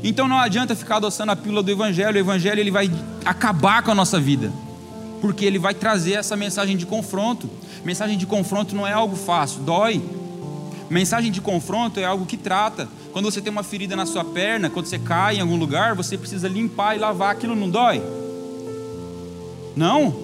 Então 0.00 0.28
não 0.28 0.38
adianta 0.38 0.76
ficar 0.76 0.98
adoçando 0.98 1.32
a 1.32 1.36
pílula 1.36 1.64
do 1.64 1.70
Evangelho. 1.72 2.14
O 2.14 2.20
Evangelho 2.20 2.60
ele 2.60 2.70
vai 2.70 2.88
acabar 3.24 3.82
com 3.82 3.90
a 3.90 3.94
nossa 3.94 4.20
vida, 4.20 4.52
porque 5.20 5.44
ele 5.44 5.58
vai 5.58 5.74
trazer 5.74 6.12
essa 6.12 6.36
mensagem 6.36 6.76
de 6.76 6.86
confronto. 6.86 7.50
Mensagem 7.84 8.16
de 8.16 8.24
confronto 8.24 8.72
não 8.72 8.86
é 8.86 8.92
algo 8.92 9.16
fácil, 9.16 9.62
dói. 9.62 10.00
Mensagem 10.94 11.32
de 11.32 11.40
confronto 11.40 11.98
é 11.98 12.04
algo 12.04 12.24
que 12.24 12.36
trata. 12.36 12.88
Quando 13.12 13.28
você 13.28 13.40
tem 13.40 13.50
uma 13.50 13.64
ferida 13.64 13.96
na 13.96 14.06
sua 14.06 14.24
perna, 14.24 14.70
quando 14.70 14.86
você 14.86 14.96
cai 14.96 15.38
em 15.38 15.40
algum 15.40 15.56
lugar, 15.56 15.92
você 15.96 16.16
precisa 16.16 16.46
limpar 16.46 16.94
e 16.94 17.00
lavar. 17.00 17.32
Aquilo 17.32 17.56
não 17.56 17.68
dói? 17.68 18.00
Não? 19.74 20.14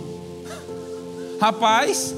Rapaz, 1.42 2.14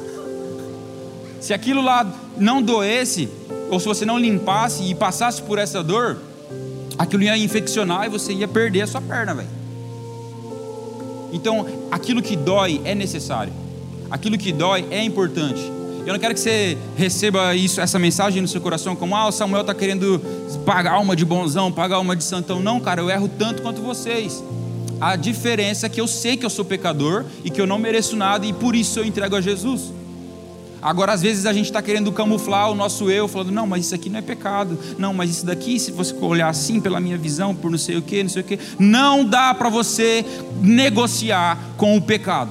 se 1.41 1.55
aquilo 1.55 1.81
lá 1.81 2.07
não 2.37 2.61
doesse, 2.61 3.27
ou 3.71 3.81
se 3.81 3.87
você 3.87 4.05
não 4.05 4.19
limpasse 4.19 4.83
e 4.83 4.95
passasse 4.95 5.41
por 5.41 5.59
essa 5.59 5.83
dor, 5.83 6.19
aquilo 6.99 7.23
ia 7.23 7.35
infeccionar 7.39 8.05
e 8.05 8.11
você 8.11 8.35
ia 8.35 8.47
perder 8.47 8.83
a 8.83 8.87
sua 8.87 9.01
perna, 9.01 9.33
velho. 9.33 9.49
Então, 11.33 11.67
aquilo 11.91 12.21
que 12.21 12.37
dói 12.37 12.83
é 12.85 12.95
necessário. 12.95 13.55
aquilo 14.11 14.37
que 14.37 14.53
dói 14.53 14.87
é 14.91 15.03
importante. 15.03 15.82
Eu 16.05 16.13
não 16.13 16.19
quero 16.19 16.35
que 16.35 16.41
você 16.41 16.77
receba 16.97 17.55
isso, 17.55 17.81
essa 17.81 17.99
mensagem 17.99 18.43
no 18.43 18.49
seu 18.49 18.61
coração 18.61 18.97
como 18.97 19.15
ah, 19.15 19.29
o 19.29 19.33
Samuel 19.33 19.61
está 19.61 19.73
querendo 19.73 20.21
pagar 20.67 20.99
uma 20.99 21.15
de 21.15 21.25
bonzão, 21.25 21.71
pagar 21.71 22.01
uma 22.01 22.17
de 22.17 22.25
santão. 22.25 22.61
Não, 22.61 22.81
cara, 22.81 23.01
eu 23.01 23.09
erro 23.09 23.31
tanto 23.39 23.63
quanto 23.63 23.81
vocês. 23.81 24.43
A 25.01 25.15
diferença 25.15 25.87
é 25.87 25.89
que 25.89 26.01
eu 26.01 26.09
sei 26.09 26.37
que 26.37 26.45
eu 26.45 26.51
sou 26.51 26.65
pecador 26.65 27.25
e 27.45 27.51
que 27.51 27.61
eu 27.61 27.67
não 27.67 27.79
mereço 27.79 28.17
nada 28.17 28.45
e 28.45 28.53
por 28.53 28.75
isso 28.75 28.99
eu 28.99 29.05
entrego 29.05 29.37
a 29.37 29.41
Jesus. 29.41 29.93
Agora, 30.83 31.13
às 31.13 31.23
vezes, 31.23 31.47
a 31.47 31.53
gente 31.53 31.67
está 31.67 31.81
querendo 31.81 32.11
camuflar 32.11 32.69
o 32.69 32.75
nosso 32.75 33.09
eu, 33.09 33.29
falando, 33.29 33.53
não, 33.53 33.69
mas 33.69 33.87
isso 33.87 33.95
aqui 33.95 34.11
não 34.11 34.19
é 34.19 34.23
pecado. 34.23 34.77
Não, 34.99 35.15
mas 35.15 35.31
isso 35.31 35.47
daqui, 35.47 35.79
se 35.79 35.93
você 35.93 36.13
olhar 36.21 36.49
assim 36.49 36.81
pela 36.81 36.99
minha 36.99 37.17
visão, 37.17 37.55
por 37.55 37.71
não 37.71 37.79
sei 37.79 37.97
o 37.97 38.03
que, 38.03 38.21
não 38.21 38.31
sei 38.31 38.43
o 38.43 38.45
que, 38.45 38.59
não 38.81 39.25
dá 39.25 39.55
para 39.55 39.69
você 39.69 40.25
negociar 40.61 41.57
com 41.77 41.97
o 41.97 42.03
pecado. 42.03 42.51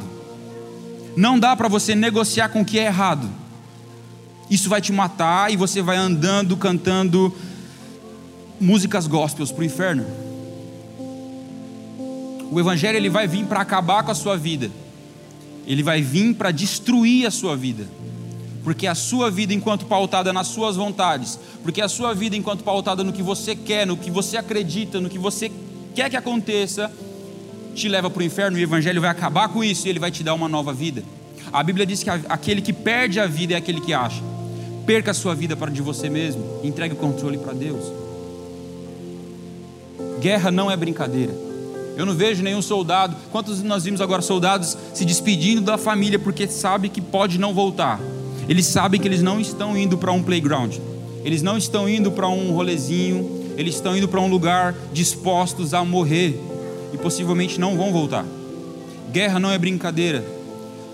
Não 1.18 1.38
dá 1.38 1.58
para 1.58 1.68
você 1.68 1.94
negociar 1.94 2.48
com 2.48 2.62
o 2.62 2.66
que 2.66 2.80
é 2.80 2.86
errado. 2.86 3.41
Isso 4.52 4.68
vai 4.70 4.82
te 4.82 4.92
matar 4.92 5.52
e 5.52 5.56
você 5.56 5.82
vai 5.82 5.96
andando 5.96 6.58
cantando 6.58 7.34
músicas 8.60 9.08
gospels 9.08 9.52
para 9.52 9.62
o 9.62 9.66
inferno. 9.66 10.06
O 12.52 12.60
evangelho 12.60 12.98
ele 12.98 13.10
vai 13.10 13.28
vir 13.28 13.46
para 13.46 13.62
acabar 13.62 14.04
com 14.04 14.12
a 14.12 14.16
sua 14.16 14.36
vida. 14.36 14.70
Ele 15.66 15.82
vai 15.82 16.02
vir 16.02 16.36
para 16.36 16.52
destruir 16.52 17.26
a 17.26 17.32
sua 17.32 17.56
vida 17.56 17.88
porque 18.64 18.86
a 18.86 18.94
sua 18.94 19.32
vida 19.32 19.54
enquanto 19.54 19.86
pautada 19.86 20.32
nas 20.32 20.48
suas 20.48 20.76
vontades, 20.76 21.40
porque 21.64 21.82
a 21.82 21.90
sua 21.90 22.14
vida 22.14 22.36
enquanto 22.36 22.64
pautada 22.64 23.04
no 23.04 23.12
que 23.12 23.24
você 23.24 23.56
quer, 23.56 23.88
no 23.88 23.98
que 23.98 24.12
você 24.12 24.38
acredita, 24.38 25.00
no 25.00 25.10
que 25.10 25.18
você 25.18 25.52
quer 25.96 26.10
que 26.10 26.16
aconteça, 26.16 26.92
te 27.74 27.88
leva 27.88 28.10
para 28.10 28.20
o 28.20 28.24
inferno 28.24 28.60
e 28.60 28.62
o 28.62 28.64
evangelho 28.64 29.02
vai 29.02 29.10
acabar 29.10 29.50
com 29.50 29.64
isso 29.64 29.88
e 29.88 29.90
ele 29.90 29.98
vai 29.98 30.12
te 30.12 30.24
dar 30.24 30.34
uma 30.34 30.48
nova 30.48 30.72
vida. 30.74 31.04
A 31.52 31.64
Bíblia 31.64 31.86
diz 31.86 32.04
que 32.04 32.10
aquele 32.10 32.62
que 32.62 32.72
perde 32.72 33.20
a 33.20 33.26
vida 33.26 33.54
é 33.54 33.58
aquele 33.58 33.82
que 33.82 33.94
acha. 33.94 34.22
Perca 34.92 35.12
a 35.12 35.14
sua 35.14 35.34
vida 35.34 35.56
para 35.56 35.72
de 35.72 35.82
você 35.82 36.10
mesmo, 36.10 36.60
entregue 36.66 36.96
o 36.96 36.98
controle 36.98 37.38
para 37.38 37.54
Deus. 37.54 37.82
Guerra 40.20 40.52
não 40.52 40.70
é 40.70 40.76
brincadeira. 40.76 41.34
Eu 41.96 42.06
não 42.06 42.14
vejo 42.14 42.44
nenhum 42.44 42.62
soldado. 42.62 43.16
Quantos 43.32 43.64
nós 43.64 43.86
vimos 43.86 44.02
agora 44.02 44.22
soldados 44.22 44.78
se 44.94 45.06
despedindo 45.06 45.62
da 45.62 45.78
família 45.78 46.20
porque 46.20 46.46
sabe 46.46 46.90
que 46.90 47.00
pode 47.00 47.40
não 47.40 47.54
voltar? 47.54 48.02
Eles 48.50 48.66
sabem 48.66 49.00
que 49.00 49.08
eles 49.08 49.22
não 49.22 49.40
estão 49.40 49.78
indo 49.78 49.98
para 49.98 50.12
um 50.12 50.22
playground, 50.22 50.76
eles 51.24 51.42
não 51.42 51.58
estão 51.58 51.88
indo 51.88 52.12
para 52.12 52.28
um 52.28 52.52
rolezinho, 52.52 53.54
eles 53.56 53.76
estão 53.76 53.96
indo 53.96 54.10
para 54.10 54.20
um 54.20 54.28
lugar 54.28 54.76
dispostos 54.92 55.74
a 55.74 55.86
morrer 55.86 56.38
e 56.92 56.98
possivelmente 56.98 57.58
não 57.58 57.78
vão 57.78 57.94
voltar. 57.94 58.26
Guerra 59.10 59.40
não 59.40 59.52
é 59.52 59.58
brincadeira. 59.58 60.41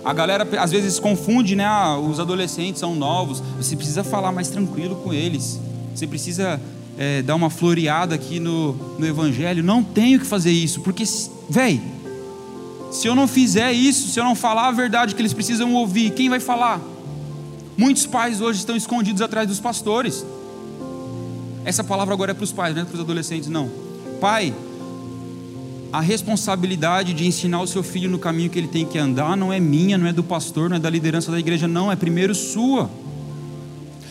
A 0.08 0.14
galera 0.14 0.48
às 0.58 0.72
vezes 0.72 1.00
confunde, 1.00 1.54
né? 1.54 1.66
Ah, 1.66 1.98
os 1.98 2.18
adolescentes 2.18 2.80
são 2.80 2.96
novos. 2.96 3.44
Você 3.58 3.76
precisa 3.76 4.06
falar 4.06 4.32
mais 4.32 4.48
tranquilo 4.48 4.96
com 5.04 5.14
eles. 5.14 5.60
Você 5.94 6.08
precisa 6.08 6.62
é, 6.98 7.22
dar 7.22 7.36
uma 7.36 7.50
floreada 7.50 8.16
aqui 8.16 8.40
no, 8.40 8.72
no 8.98 9.06
Evangelho. 9.06 9.62
Não 9.62 9.84
tenho 9.84 10.18
que 10.18 10.26
fazer 10.26 10.50
isso, 10.50 10.80
porque, 10.80 11.04
véi, 11.50 11.82
se 12.90 13.06
eu 13.06 13.16
não 13.16 13.28
fizer 13.28 13.74
isso, 13.74 14.08
se 14.08 14.18
eu 14.18 14.24
não 14.24 14.34
falar 14.34 14.70
a 14.70 14.72
verdade 14.72 15.14
que 15.14 15.22
eles 15.22 15.34
precisam 15.34 15.74
ouvir, 15.74 16.12
quem 16.12 16.30
vai 16.30 16.40
falar? 16.40 16.80
Muitos 17.78 18.06
pais 18.06 18.40
hoje 18.40 18.60
estão 18.60 18.78
escondidos 18.78 19.22
atrás 19.22 19.46
dos 19.46 19.60
pastores. 19.60 20.26
Essa 21.66 21.84
palavra 21.84 22.14
agora 22.14 22.32
é 22.32 22.34
para 22.34 22.46
os 22.46 22.54
pais, 22.54 22.74
não 22.74 22.84
é 22.84 22.86
para 22.86 22.96
os 22.96 23.02
adolescentes, 23.02 23.50
não. 23.50 23.70
Pai, 24.22 24.54
a 25.98 26.02
responsabilidade 26.02 27.12
de 27.12 27.26
ensinar 27.26 27.60
o 27.60 27.66
seu 27.66 27.82
filho 27.82 28.08
no 28.08 28.20
caminho 28.20 28.52
que 28.52 28.60
ele 28.60 28.68
tem 28.68 28.86
que 28.86 29.00
andar 29.00 29.36
não 29.36 29.52
é 29.52 29.60
minha, 29.60 29.98
não 29.98 30.06
é 30.06 30.14
do 30.14 30.24
pastor, 30.24 30.70
não 30.70 30.78
é 30.78 30.80
da 30.80 30.92
liderança 30.92 31.32
da 31.32 31.40
igreja, 31.40 31.68
não, 31.68 31.92
é 31.92 31.96
primeiro 31.96 32.36
sua. 32.36 32.88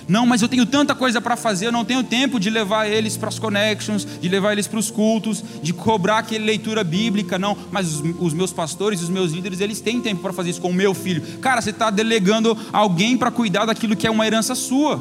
Não, 0.08 0.26
mas 0.26 0.42
eu 0.42 0.48
tenho 0.48 0.66
tanta 0.66 0.96
coisa 0.96 1.20
para 1.20 1.36
fazer, 1.36 1.66
eu 1.66 1.72
não 1.72 1.84
tenho 1.84 2.02
tempo 2.02 2.40
de 2.40 2.50
levar 2.50 2.88
eles 2.88 3.16
para 3.16 3.28
as 3.28 3.38
connections, 3.38 4.04
de 4.20 4.28
levar 4.28 4.50
eles 4.50 4.66
para 4.66 4.80
os 4.80 4.90
cultos, 4.90 5.44
de 5.62 5.72
cobrar 5.72 6.18
aquele 6.18 6.44
leitura 6.44 6.82
bíblica, 6.82 7.38
não. 7.38 7.56
Mas 7.70 7.94
os, 7.94 8.02
os 8.18 8.34
meus 8.34 8.52
pastores, 8.52 9.00
os 9.00 9.08
meus 9.08 9.30
líderes, 9.30 9.60
eles 9.60 9.80
têm 9.80 10.00
tempo 10.00 10.22
para 10.22 10.32
fazer 10.32 10.50
isso 10.50 10.60
com 10.60 10.70
o 10.70 10.74
meu 10.74 10.92
filho. 10.92 11.22
Cara, 11.38 11.60
você 11.60 11.70
está 11.70 11.88
delegando 11.88 12.58
alguém 12.72 13.16
para 13.16 13.30
cuidar 13.30 13.64
daquilo 13.64 13.94
que 13.94 14.08
é 14.08 14.10
uma 14.10 14.26
herança 14.26 14.56
sua. 14.56 15.00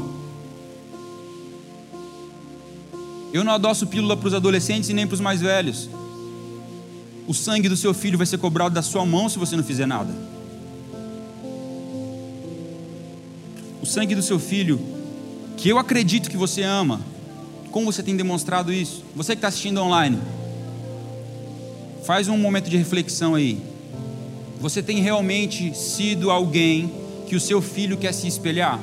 Eu 3.34 3.44
não 3.44 3.54
adoço 3.54 3.88
pílula 3.88 4.16
para 4.16 4.28
os 4.28 4.36
adolescentes 4.36 4.88
e 4.90 4.94
nem 4.94 5.08
para 5.08 5.16
os 5.16 5.22
mais 5.22 5.42
velhos. 5.42 5.90
O 7.28 7.34
sangue 7.34 7.68
do 7.68 7.76
seu 7.76 7.94
filho 7.94 8.18
vai 8.18 8.28
ser 8.28 8.38
cobrado 8.38 8.76
da 8.76 8.82
sua 8.82 9.06
mão 9.06 9.28
se 9.28 9.40
você 9.40 9.56
não 9.56 9.64
fizer 9.64 9.86
nada. 9.86 10.14
O 13.82 13.86
sangue 13.86 14.16
do 14.16 14.22
seu 14.22 14.40
filho 14.40 14.80
que 15.58 15.70
eu 15.70 15.80
acredito 15.80 16.30
que 16.30 16.38
você 16.38 16.62
ama. 16.62 17.02
Como 17.72 17.92
você 17.92 18.04
tem 18.04 18.16
demonstrado 18.16 18.72
isso? 18.72 19.04
Você 19.16 19.34
que 19.34 19.40
está 19.40 19.48
assistindo 19.48 19.82
online, 19.82 20.20
faz 22.06 22.28
um 22.28 22.38
momento 22.38 22.70
de 22.70 22.78
reflexão 22.78 23.36
aí. 23.36 23.58
Você 24.60 24.82
tem 24.82 25.02
realmente 25.02 25.76
sido 25.76 26.30
alguém 26.32 26.92
que 27.28 27.36
o 27.36 27.40
seu 27.40 27.62
filho 27.62 27.98
quer 27.98 28.14
se 28.14 28.28
espelhar? 28.28 28.80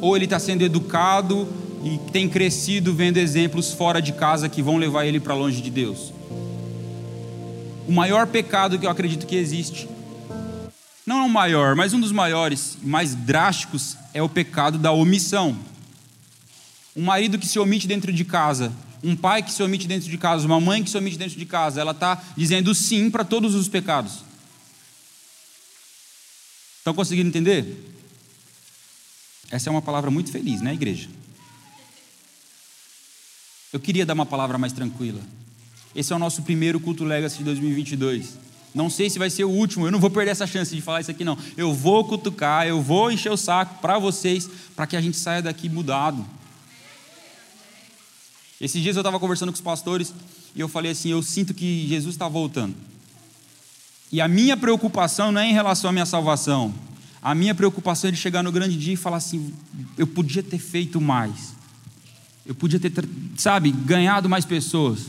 Ou 0.00 0.16
ele 0.16 0.24
está 0.24 0.38
sendo 0.38 0.62
educado 0.62 1.48
e 1.84 1.98
tem 2.10 2.28
crescido 2.28 2.92
vendo 2.92 3.16
exemplos 3.16 3.72
fora 3.72 4.02
de 4.02 4.12
casa 4.12 4.48
que 4.48 4.60
vão 4.60 4.76
levar 4.76 5.06
ele 5.06 5.20
para 5.20 5.34
longe 5.34 5.62
de 5.62 5.70
Deus? 5.70 6.12
O 7.86 7.92
maior 7.92 8.26
pecado 8.26 8.78
que 8.78 8.86
eu 8.86 8.90
acredito 8.90 9.26
que 9.26 9.36
existe, 9.36 9.88
não 11.04 11.18
é 11.18 11.22
o 11.22 11.28
maior, 11.28 11.74
mas 11.74 11.92
um 11.92 12.00
dos 12.00 12.12
maiores, 12.12 12.78
mais 12.82 13.14
drásticos, 13.14 13.96
é 14.14 14.22
o 14.22 14.28
pecado 14.28 14.78
da 14.78 14.92
omissão. 14.92 15.58
Um 16.94 17.04
marido 17.04 17.38
que 17.38 17.46
se 17.46 17.58
omite 17.58 17.88
dentro 17.88 18.12
de 18.12 18.24
casa, 18.24 18.72
um 19.02 19.16
pai 19.16 19.42
que 19.42 19.52
se 19.52 19.62
omite 19.62 19.88
dentro 19.88 20.08
de 20.08 20.16
casa, 20.16 20.46
uma 20.46 20.60
mãe 20.60 20.84
que 20.84 20.90
se 20.90 20.96
omite 20.96 21.18
dentro 21.18 21.38
de 21.38 21.46
casa, 21.46 21.80
ela 21.80 21.90
está 21.90 22.22
dizendo 22.36 22.74
sim 22.74 23.10
para 23.10 23.24
todos 23.24 23.54
os 23.54 23.68
pecados. 23.68 24.24
Estão 26.78 26.94
conseguindo 26.94 27.28
entender? 27.28 27.90
Essa 29.50 29.68
é 29.68 29.70
uma 29.70 29.82
palavra 29.82 30.10
muito 30.10 30.30
feliz, 30.30 30.60
né, 30.60 30.72
igreja? 30.72 31.08
Eu 33.72 33.80
queria 33.80 34.06
dar 34.06 34.14
uma 34.14 34.26
palavra 34.26 34.56
mais 34.56 34.72
tranquila. 34.72 35.20
Esse 35.94 36.12
é 36.12 36.16
o 36.16 36.18
nosso 36.18 36.42
primeiro 36.42 36.80
culto 36.80 37.04
Legacy 37.04 37.38
de 37.38 37.44
2022. 37.44 38.38
Não 38.74 38.88
sei 38.88 39.10
se 39.10 39.18
vai 39.18 39.28
ser 39.28 39.44
o 39.44 39.50
último, 39.50 39.86
eu 39.86 39.90
não 39.90 40.00
vou 40.00 40.10
perder 40.10 40.30
essa 40.30 40.46
chance 40.46 40.74
de 40.74 40.80
falar 40.80 41.02
isso 41.02 41.10
aqui, 41.10 41.24
não. 41.24 41.36
Eu 41.56 41.74
vou 41.74 42.04
cutucar, 42.04 42.66
eu 42.66 42.80
vou 42.80 43.12
encher 43.12 43.30
o 43.30 43.36
saco 43.36 43.80
para 43.82 43.98
vocês, 43.98 44.48
para 44.74 44.86
que 44.86 44.96
a 44.96 45.00
gente 45.00 45.16
saia 45.16 45.42
daqui 45.42 45.68
mudado. 45.68 46.24
Esses 48.58 48.80
dias 48.80 48.96
eu 48.96 49.00
estava 49.00 49.20
conversando 49.20 49.50
com 49.50 49.56
os 49.56 49.60
pastores 49.60 50.14
e 50.54 50.60
eu 50.60 50.68
falei 50.68 50.92
assim: 50.92 51.10
eu 51.10 51.22
sinto 51.22 51.52
que 51.52 51.86
Jesus 51.86 52.14
está 52.14 52.28
voltando. 52.28 52.74
E 54.10 54.20
a 54.20 54.28
minha 54.28 54.56
preocupação 54.56 55.32
não 55.32 55.40
é 55.40 55.46
em 55.46 55.52
relação 55.52 55.90
à 55.90 55.92
minha 55.92 56.06
salvação. 56.06 56.72
A 57.20 57.34
minha 57.34 57.54
preocupação 57.54 58.08
é 58.08 58.10
de 58.10 58.18
chegar 58.18 58.42
no 58.42 58.52
grande 58.52 58.76
dia 58.78 58.94
e 58.94 58.96
falar 58.96 59.18
assim: 59.18 59.52
eu 59.98 60.06
podia 60.06 60.42
ter 60.42 60.58
feito 60.58 61.00
mais. 61.00 61.54
Eu 62.46 62.54
podia 62.54 62.80
ter, 62.80 62.92
sabe, 63.36 63.70
ganhado 63.70 64.28
mais 64.28 64.44
pessoas. 64.44 65.06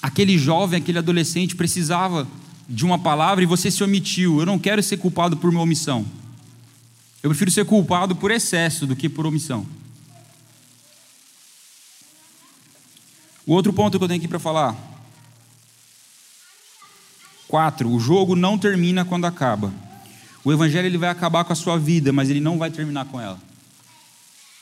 Aquele 0.00 0.38
jovem, 0.38 0.80
aquele 0.80 0.98
adolescente 0.98 1.56
precisava 1.56 2.26
de 2.68 2.84
uma 2.84 2.98
palavra 2.98 3.42
e 3.42 3.46
você 3.46 3.70
se 3.70 3.82
omitiu. 3.82 4.40
Eu 4.40 4.46
não 4.46 4.58
quero 4.58 4.82
ser 4.82 4.98
culpado 4.98 5.36
por 5.36 5.50
uma 5.50 5.60
omissão. 5.60 6.06
Eu 7.22 7.30
prefiro 7.30 7.50
ser 7.50 7.64
culpado 7.64 8.14
por 8.14 8.30
excesso 8.30 8.86
do 8.86 8.94
que 8.94 9.08
por 9.08 9.26
omissão. 9.26 9.66
O 13.44 13.52
outro 13.54 13.72
ponto 13.72 13.98
que 13.98 14.04
eu 14.04 14.08
tenho 14.08 14.18
aqui 14.18 14.28
para 14.28 14.38
falar. 14.38 14.76
Quatro, 17.48 17.90
o 17.90 17.98
jogo 17.98 18.36
não 18.36 18.58
termina 18.58 19.06
quando 19.06 19.24
acaba. 19.24 19.72
O 20.44 20.52
evangelho 20.52 20.86
ele 20.86 20.98
vai 20.98 21.08
acabar 21.08 21.44
com 21.44 21.52
a 21.52 21.56
sua 21.56 21.78
vida, 21.78 22.12
mas 22.12 22.28
ele 22.28 22.40
não 22.40 22.58
vai 22.58 22.70
terminar 22.70 23.06
com 23.06 23.18
ela. 23.18 23.40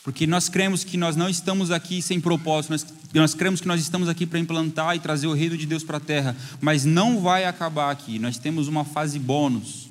Porque 0.07 0.25
nós 0.25 0.49
cremos 0.49 0.85
que 0.85 0.97
nós 0.97 1.17
não 1.17 1.29
estamos 1.29 1.73
aqui 1.73 2.01
sem 2.01 2.21
propósito, 2.21 2.71
nós, 2.71 2.87
nós 3.13 3.35
cremos 3.35 3.61
que 3.61 3.67
nós 3.67 3.81
estamos 3.81 4.09
aqui 4.09 4.25
para 4.25 4.39
implantar 4.39 4.95
e 4.95 5.01
trazer 5.01 5.27
o 5.27 5.33
reino 5.33 5.59
de 5.59 5.67
Deus 5.67 5.83
para 5.83 5.97
a 5.97 6.01
terra, 6.01 6.37
mas 6.61 6.85
não 6.85 7.21
vai 7.21 7.45
acabar 7.45 7.91
aqui. 7.91 8.17
Nós 8.21 8.39
temos 8.39 8.69
uma 8.69 8.85
fase 8.85 9.19
bônus. 9.19 9.89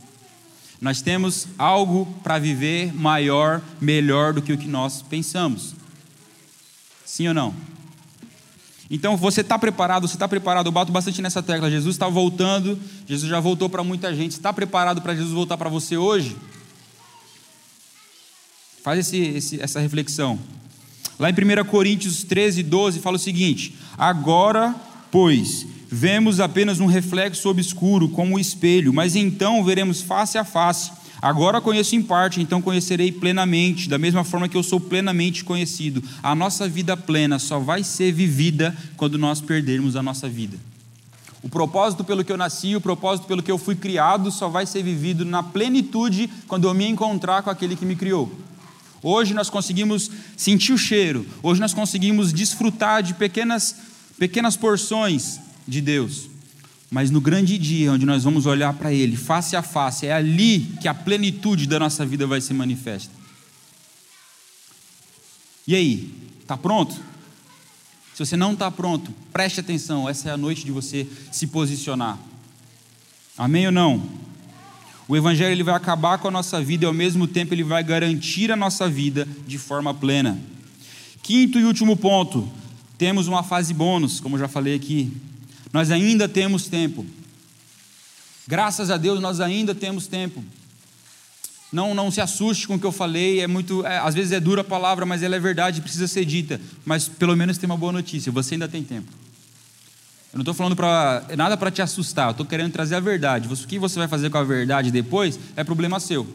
Nós 0.79 1.01
temos 1.01 1.49
algo 1.57 2.05
para 2.23 2.39
viver 2.39 2.95
maior, 2.95 3.61
melhor 3.81 4.31
do 4.31 4.41
que 4.41 4.53
o 4.53 4.57
que 4.57 4.69
nós 4.69 5.01
pensamos. 5.01 5.75
Sim 7.03 7.27
ou 7.27 7.33
não? 7.33 7.53
Então 8.89 9.17
você 9.17 9.41
está 9.41 9.59
preparado, 9.59 10.07
você 10.07 10.15
está 10.15 10.29
preparado, 10.29 10.67
eu 10.67 10.71
bato 10.71 10.93
bastante 10.93 11.21
nessa 11.21 11.43
tecla. 11.43 11.69
Jesus 11.69 11.93
está 11.93 12.07
voltando, 12.07 12.79
Jesus 13.05 13.29
já 13.29 13.41
voltou 13.41 13.69
para 13.69 13.83
muita 13.83 14.15
gente. 14.15 14.31
Está 14.31 14.53
preparado 14.53 15.01
para 15.01 15.13
Jesus 15.13 15.33
voltar 15.33 15.57
para 15.57 15.69
você 15.69 15.97
hoje? 15.97 16.37
Faz 18.85 18.99
esse, 18.99 19.17
esse, 19.17 19.59
essa 19.59 19.79
reflexão. 19.79 20.37
Lá 21.17 21.31
em 21.31 21.33
1 21.33 21.65
Coríntios 21.65 22.23
13, 22.23 22.61
12, 22.61 22.99
fala 22.99 23.15
o 23.15 23.19
seguinte: 23.19 23.73
Agora, 23.97 24.75
pois, 25.09 25.65
vemos 25.89 26.39
apenas 26.39 26.79
um 26.79 26.85
reflexo 26.85 27.49
obscuro, 27.49 28.09
como 28.09 28.35
o 28.35 28.39
espelho, 28.39 28.93
mas 28.93 29.15
então 29.15 29.63
veremos 29.63 30.03
face 30.03 30.37
a 30.37 30.43
face. 30.43 30.91
Agora 31.19 31.59
conheço 31.59 31.95
em 31.95 32.03
parte, 32.03 32.39
então 32.39 32.61
conhecerei 32.61 33.11
plenamente, 33.11 33.89
da 33.89 33.97
mesma 33.97 34.23
forma 34.23 34.47
que 34.47 34.55
eu 34.55 34.61
sou 34.61 34.79
plenamente 34.79 35.43
conhecido. 35.43 36.03
A 36.21 36.35
nossa 36.35 36.69
vida 36.69 36.95
plena 36.95 37.39
só 37.39 37.57
vai 37.57 37.83
ser 37.83 38.11
vivida 38.11 38.77
quando 38.95 39.17
nós 39.17 39.41
perdermos 39.41 39.95
a 39.95 40.03
nossa 40.03 40.29
vida. 40.29 40.59
O 41.41 41.49
propósito 41.49 42.03
pelo 42.03 42.23
que 42.23 42.31
eu 42.31 42.37
nasci, 42.37 42.75
o 42.75 42.81
propósito 42.81 43.25
pelo 43.25 43.41
que 43.41 43.51
eu 43.51 43.57
fui 43.57 43.73
criado, 43.73 44.29
só 44.29 44.47
vai 44.47 44.67
ser 44.67 44.83
vivido 44.83 45.25
na 45.25 45.41
plenitude 45.41 46.29
quando 46.47 46.67
eu 46.67 46.73
me 46.75 46.87
encontrar 46.87 47.41
com 47.41 47.49
aquele 47.49 47.75
que 47.75 47.83
me 47.83 47.95
criou. 47.95 48.31
Hoje 49.07 49.35
nós 49.35 49.51
conseguimos 49.51 50.09
sentir 50.35 50.73
o 50.73 50.79
cheiro, 50.79 51.27
hoje 51.43 51.61
nós 51.61 51.75
conseguimos 51.75 52.33
desfrutar 52.33 53.03
de 53.03 53.13
pequenas, 53.13 53.75
pequenas 54.17 54.57
porções 54.57 55.39
de 55.67 55.79
Deus. 55.79 56.27
Mas 56.89 57.11
no 57.11 57.21
grande 57.21 57.55
dia, 57.59 57.91
onde 57.91 58.03
nós 58.03 58.23
vamos 58.23 58.47
olhar 58.47 58.73
para 58.73 58.91
Ele 58.91 59.15
face 59.15 59.55
a 59.55 59.61
face, 59.61 60.07
é 60.07 60.11
ali 60.11 60.61
que 60.81 60.87
a 60.87 60.93
plenitude 60.95 61.67
da 61.67 61.77
nossa 61.77 62.03
vida 62.03 62.25
vai 62.25 62.41
se 62.41 62.51
manifesta. 62.51 63.13
E 65.67 65.75
aí, 65.75 66.11
está 66.41 66.57
pronto? 66.57 66.95
Se 68.15 68.25
você 68.25 68.35
não 68.35 68.53
está 68.53 68.71
pronto, 68.71 69.13
preste 69.31 69.59
atenção, 69.59 70.09
essa 70.09 70.29
é 70.29 70.31
a 70.31 70.37
noite 70.37 70.65
de 70.65 70.71
você 70.71 71.07
se 71.31 71.45
posicionar. 71.45 72.17
Amém 73.37 73.67
ou 73.67 73.71
não? 73.71 74.24
O 75.07 75.15
Evangelho 75.15 75.51
ele 75.51 75.63
vai 75.63 75.75
acabar 75.75 76.17
com 76.17 76.27
a 76.27 76.31
nossa 76.31 76.61
vida 76.61 76.85
e 76.85 76.87
ao 76.87 76.93
mesmo 76.93 77.27
tempo 77.27 77.53
ele 77.53 77.63
vai 77.63 77.83
garantir 77.83 78.51
a 78.51 78.55
nossa 78.55 78.89
vida 78.89 79.27
de 79.45 79.57
forma 79.57 79.93
plena. 79.93 80.39
Quinto 81.21 81.59
e 81.59 81.63
último 81.63 81.95
ponto, 81.95 82.47
temos 82.97 83.27
uma 83.27 83.43
fase 83.43 83.73
bônus, 83.73 84.19
como 84.19 84.37
já 84.37 84.47
falei 84.47 84.75
aqui. 84.75 85.11
Nós 85.71 85.91
ainda 85.91 86.27
temos 86.27 86.67
tempo. 86.67 87.05
Graças 88.47 88.89
a 88.89 88.97
Deus 88.97 89.19
nós 89.19 89.39
ainda 89.39 89.75
temos 89.75 90.07
tempo. 90.07 90.43
Não, 91.71 91.93
não 91.93 92.09
se 92.09 92.21
assuste 92.21 92.67
com 92.67 92.75
o 92.75 92.79
que 92.79 92.85
eu 92.85 92.91
falei, 92.91 93.41
é 93.41 93.47
muito, 93.47 93.85
é, 93.85 93.97
às 93.97 94.15
vezes 94.15 94.31
é 94.31 94.39
dura 94.39 94.61
a 94.61 94.63
palavra, 94.63 95.05
mas 95.05 95.21
ela 95.21 95.35
é 95.35 95.39
verdade, 95.39 95.81
precisa 95.81 96.07
ser 96.07 96.23
dita. 96.23 96.61
Mas 96.85 97.07
pelo 97.07 97.35
menos 97.35 97.57
tem 97.57 97.69
uma 97.69 97.77
boa 97.77 97.91
notícia, 97.91 98.31
você 98.31 98.55
ainda 98.55 98.67
tem 98.67 98.83
tempo. 98.83 99.11
Eu 100.35 100.39
não 100.39 100.41
estou 100.41 100.53
falando 100.53 100.75
para 100.75 101.23
nada 101.37 101.55
para 101.55 101.71
te 101.71 101.81
assustar, 101.81 102.27
eu 102.27 102.31
estou 102.31 102.45
querendo 102.45 102.73
trazer 102.73 102.95
a 102.95 102.99
verdade. 102.99 103.47
O 103.47 103.55
que 103.55 103.79
você 103.79 103.97
vai 103.97 104.07
fazer 104.09 104.29
com 104.29 104.37
a 104.37 104.43
verdade 104.43 104.91
depois 104.91 105.39
é 105.55 105.63
problema 105.63 105.97
seu. 105.97 106.27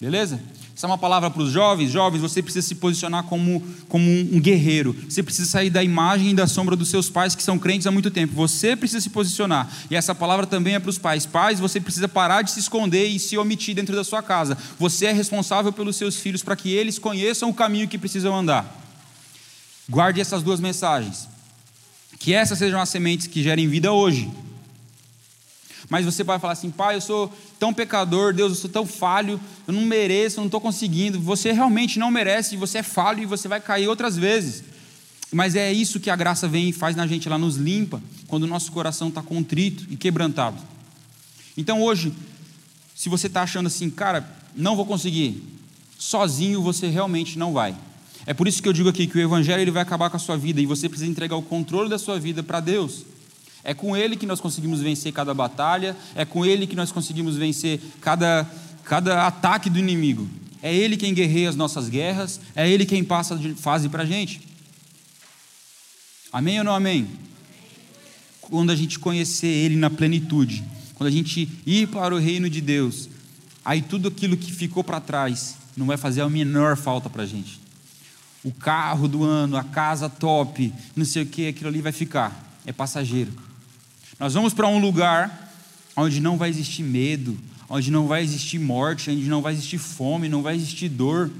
Beleza? 0.00 0.40
Essa 0.74 0.86
é 0.86 0.88
uma 0.88 0.96
palavra 0.96 1.30
para 1.30 1.42
os 1.42 1.52
jovens. 1.52 1.90
Jovens, 1.90 2.22
você 2.22 2.42
precisa 2.42 2.66
se 2.66 2.76
posicionar 2.76 3.24
como, 3.24 3.62
como 3.90 4.08
um 4.08 4.40
guerreiro. 4.40 4.96
Você 5.06 5.22
precisa 5.22 5.50
sair 5.50 5.68
da 5.68 5.84
imagem 5.84 6.30
e 6.30 6.34
da 6.34 6.46
sombra 6.46 6.74
dos 6.74 6.88
seus 6.88 7.10
pais 7.10 7.34
que 7.34 7.42
são 7.42 7.58
crentes 7.58 7.86
há 7.86 7.90
muito 7.90 8.10
tempo. 8.10 8.32
Você 8.32 8.74
precisa 8.74 9.02
se 9.02 9.10
posicionar. 9.10 9.70
E 9.90 9.94
essa 9.94 10.14
palavra 10.14 10.46
também 10.46 10.76
é 10.76 10.78
para 10.78 10.88
os 10.88 10.96
pais. 10.96 11.26
Pais, 11.26 11.60
você 11.60 11.78
precisa 11.78 12.08
parar 12.08 12.40
de 12.40 12.52
se 12.52 12.60
esconder 12.60 13.06
e 13.06 13.18
se 13.18 13.36
omitir 13.36 13.74
dentro 13.74 13.94
da 13.94 14.02
sua 14.02 14.22
casa. 14.22 14.56
Você 14.78 15.04
é 15.04 15.12
responsável 15.12 15.74
pelos 15.74 15.96
seus 15.96 16.16
filhos 16.16 16.42
para 16.42 16.56
que 16.56 16.70
eles 16.70 16.98
conheçam 16.98 17.50
o 17.50 17.54
caminho 17.54 17.86
que 17.86 17.98
precisam 17.98 18.34
andar. 18.34 18.80
Guarde 19.90 20.22
essas 20.22 20.42
duas 20.42 20.58
mensagens. 20.58 21.28
Que 22.18 22.34
essas 22.34 22.58
sejam 22.58 22.80
as 22.80 22.88
sementes 22.88 23.26
que 23.26 23.42
gerem 23.42 23.68
vida 23.68 23.92
hoje 23.92 24.30
mas 25.88 26.04
você 26.04 26.22
vai 26.22 26.38
falar 26.38 26.52
assim, 26.52 26.70
pai, 26.70 26.96
eu 26.96 27.00
sou 27.00 27.32
tão 27.58 27.72
pecador, 27.72 28.34
Deus, 28.34 28.52
eu 28.52 28.56
sou 28.56 28.70
tão 28.70 28.84
falho, 28.84 29.40
eu 29.66 29.72
não 29.72 29.82
mereço, 29.82 30.36
eu 30.36 30.42
não 30.42 30.48
estou 30.48 30.60
conseguindo. 30.60 31.18
Você 31.18 31.50
realmente 31.50 31.98
não 31.98 32.10
merece, 32.10 32.56
você 32.56 32.78
é 32.78 32.82
falho 32.82 33.22
e 33.22 33.26
você 33.26 33.48
vai 33.48 33.60
cair 33.60 33.88
outras 33.88 34.16
vezes. 34.16 34.62
Mas 35.32 35.56
é 35.56 35.72
isso 35.72 35.98
que 35.98 36.10
a 36.10 36.16
graça 36.16 36.46
vem 36.46 36.68
e 36.68 36.72
faz 36.72 36.94
na 36.94 37.06
gente, 37.06 37.26
ela 37.26 37.38
nos 37.38 37.56
limpa, 37.56 38.02
quando 38.26 38.42
o 38.42 38.46
nosso 38.46 38.70
coração 38.70 39.08
está 39.08 39.22
contrito 39.22 39.86
e 39.90 39.96
quebrantado. 39.96 40.58
Então 41.56 41.82
hoje, 41.82 42.12
se 42.94 43.08
você 43.08 43.26
está 43.26 43.42
achando 43.42 43.66
assim, 43.66 43.88
cara, 43.88 44.28
não 44.54 44.76
vou 44.76 44.84
conseguir, 44.84 45.42
sozinho 45.98 46.62
você 46.62 46.88
realmente 46.88 47.38
não 47.38 47.52
vai. 47.52 47.74
É 48.28 48.34
por 48.34 48.46
isso 48.46 48.62
que 48.62 48.68
eu 48.68 48.74
digo 48.74 48.90
aqui 48.90 49.06
que 49.06 49.16
o 49.16 49.20
Evangelho 49.22 49.62
ele 49.62 49.70
vai 49.70 49.80
acabar 49.80 50.10
com 50.10 50.18
a 50.18 50.20
sua 50.20 50.36
vida 50.36 50.60
e 50.60 50.66
você 50.66 50.86
precisa 50.86 51.10
entregar 51.10 51.34
o 51.34 51.40
controle 51.40 51.88
da 51.88 51.98
sua 51.98 52.20
vida 52.20 52.42
para 52.42 52.60
Deus. 52.60 53.06
É 53.64 53.72
com 53.72 53.96
Ele 53.96 54.16
que 54.16 54.26
nós 54.26 54.38
conseguimos 54.38 54.82
vencer 54.82 55.14
cada 55.14 55.32
batalha, 55.32 55.96
é 56.14 56.26
com 56.26 56.44
Ele 56.44 56.66
que 56.66 56.76
nós 56.76 56.92
conseguimos 56.92 57.36
vencer 57.36 57.80
cada, 58.02 58.46
cada 58.84 59.26
ataque 59.26 59.70
do 59.70 59.78
inimigo. 59.78 60.28
É 60.62 60.74
Ele 60.74 60.98
quem 60.98 61.14
guerreia 61.14 61.48
as 61.48 61.56
nossas 61.56 61.88
guerras, 61.88 62.38
é 62.54 62.68
Ele 62.68 62.84
quem 62.84 63.02
passa 63.02 63.34
de 63.34 63.54
fase 63.54 63.88
para 63.88 64.02
a 64.02 64.06
gente. 64.06 64.42
Amém 66.30 66.58
ou 66.58 66.64
não 66.66 66.74
amém? 66.74 67.08
Quando 68.42 68.70
a 68.70 68.76
gente 68.76 68.98
conhecer 68.98 69.46
Ele 69.46 69.76
na 69.76 69.88
plenitude, 69.88 70.62
quando 70.96 71.08
a 71.08 71.10
gente 71.10 71.48
ir 71.64 71.88
para 71.88 72.14
o 72.14 72.18
reino 72.18 72.50
de 72.50 72.60
Deus, 72.60 73.08
aí 73.64 73.80
tudo 73.80 74.08
aquilo 74.08 74.36
que 74.36 74.52
ficou 74.52 74.84
para 74.84 75.00
trás 75.00 75.56
não 75.74 75.86
vai 75.86 75.96
fazer 75.96 76.20
a 76.20 76.28
menor 76.28 76.76
falta 76.76 77.08
para 77.08 77.22
a 77.22 77.26
gente. 77.26 77.67
O 78.44 78.52
carro 78.52 79.08
do 79.08 79.24
ano, 79.24 79.56
a 79.56 79.64
casa 79.64 80.08
top, 80.08 80.72
não 80.94 81.04
sei 81.04 81.22
o 81.22 81.26
que, 81.26 81.48
aquilo 81.48 81.68
ali 81.68 81.82
vai 81.82 81.92
ficar, 81.92 82.58
é 82.64 82.72
passageiro. 82.72 83.32
Nós 84.18 84.34
vamos 84.34 84.54
para 84.54 84.66
um 84.66 84.78
lugar 84.78 85.52
onde 85.96 86.20
não 86.20 86.36
vai 86.36 86.48
existir 86.48 86.82
medo, 86.82 87.38
onde 87.68 87.90
não 87.90 88.06
vai 88.06 88.22
existir 88.22 88.58
morte, 88.58 89.10
onde 89.10 89.28
não 89.28 89.42
vai 89.42 89.52
existir 89.52 89.78
fome, 89.78 90.28
não 90.28 90.42
vai 90.42 90.54
existir 90.54 90.88
dor. 90.88 91.30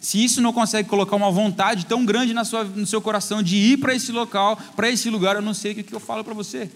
Se 0.00 0.22
isso 0.22 0.40
não 0.40 0.52
consegue 0.52 0.88
colocar 0.88 1.16
uma 1.16 1.30
vontade 1.30 1.86
tão 1.86 2.04
grande 2.04 2.32
na 2.32 2.44
sua, 2.44 2.64
no 2.64 2.86
seu 2.86 3.00
coração 3.00 3.42
de 3.42 3.56
ir 3.56 3.78
para 3.78 3.94
esse 3.94 4.12
local, 4.12 4.56
para 4.76 4.88
esse 4.88 5.10
lugar, 5.10 5.36
eu 5.36 5.42
não 5.42 5.54
sei 5.54 5.72
o 5.72 5.74
que 5.74 5.92
eu 5.92 6.00
falo 6.00 6.22
para 6.22 6.34
você. 6.34 6.70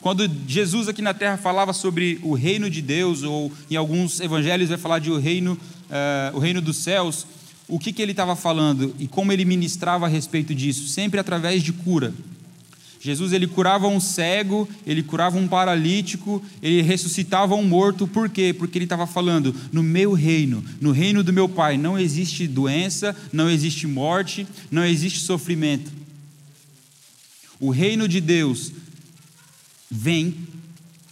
Quando 0.00 0.30
Jesus 0.46 0.86
aqui 0.86 1.00
na 1.00 1.14
terra 1.14 1.36
falava 1.38 1.72
sobre 1.72 2.20
o 2.22 2.34
reino 2.34 2.68
de 2.68 2.82
Deus, 2.82 3.22
ou 3.22 3.50
em 3.70 3.76
alguns 3.76 4.20
evangelhos 4.20 4.68
vai 4.68 4.78
falar 4.78 4.98
de 4.98 5.10
o 5.10 5.18
reino, 5.18 5.54
uh, 5.54 6.36
o 6.36 6.38
reino 6.38 6.60
dos 6.60 6.76
céus, 6.76 7.26
o 7.66 7.78
que, 7.78 7.92
que 7.92 8.02
ele 8.02 8.12
estava 8.12 8.36
falando 8.36 8.94
e 8.98 9.06
como 9.06 9.32
ele 9.32 9.44
ministrava 9.44 10.06
a 10.06 10.08
respeito 10.08 10.54
disso? 10.54 10.88
Sempre 10.88 11.18
através 11.18 11.62
de 11.62 11.72
cura. 11.72 12.12
Jesus 13.00 13.32
ele 13.34 13.46
curava 13.46 13.86
um 13.86 14.00
cego, 14.00 14.66
ele 14.86 15.02
curava 15.02 15.36
um 15.36 15.46
paralítico, 15.46 16.42
ele 16.62 16.80
ressuscitava 16.80 17.54
um 17.54 17.62
morto, 17.62 18.06
por 18.06 18.30
quê? 18.30 18.54
Porque 18.56 18.78
ele 18.78 18.86
estava 18.86 19.06
falando: 19.06 19.54
no 19.70 19.82
meu 19.82 20.14
reino, 20.14 20.64
no 20.80 20.90
reino 20.90 21.22
do 21.22 21.30
meu 21.30 21.46
Pai, 21.46 21.76
não 21.76 21.98
existe 21.98 22.46
doença, 22.46 23.14
não 23.30 23.50
existe 23.50 23.86
morte, 23.86 24.46
não 24.70 24.82
existe 24.84 25.20
sofrimento. 25.20 25.92
O 27.60 27.70
reino 27.70 28.08
de 28.08 28.22
Deus 28.22 28.72
vem 29.90 30.34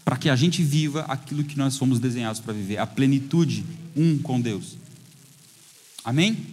para 0.03 0.17
que 0.17 0.31
a 0.31 0.37
gente 0.37 0.63
viva 0.63 1.03
aquilo 1.03 1.45
que 1.45 1.59
nós 1.59 1.77
fomos 1.77 2.01
desenhados 2.01 2.41
para 2.41 2.55
viver, 2.55 2.79
a 2.79 2.87
plenitude 2.87 3.65
um 3.95 4.17
com 4.17 4.41
Deus. 4.41 4.79
Amém? 6.05 6.47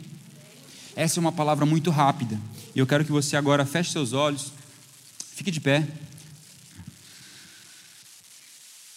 Essa 0.95 1.19
é 1.19 1.21
uma 1.21 1.31
palavra 1.31 1.65
muito 1.65 1.89
rápida. 1.89 2.39
E 2.75 2.79
eu 2.79 2.85
quero 2.85 3.03
que 3.03 3.11
você 3.11 3.35
agora 3.35 3.65
feche 3.65 3.91
seus 3.91 4.13
olhos. 4.13 4.51
Fique 5.33 5.49
de 5.49 5.59
pé. 5.59 5.87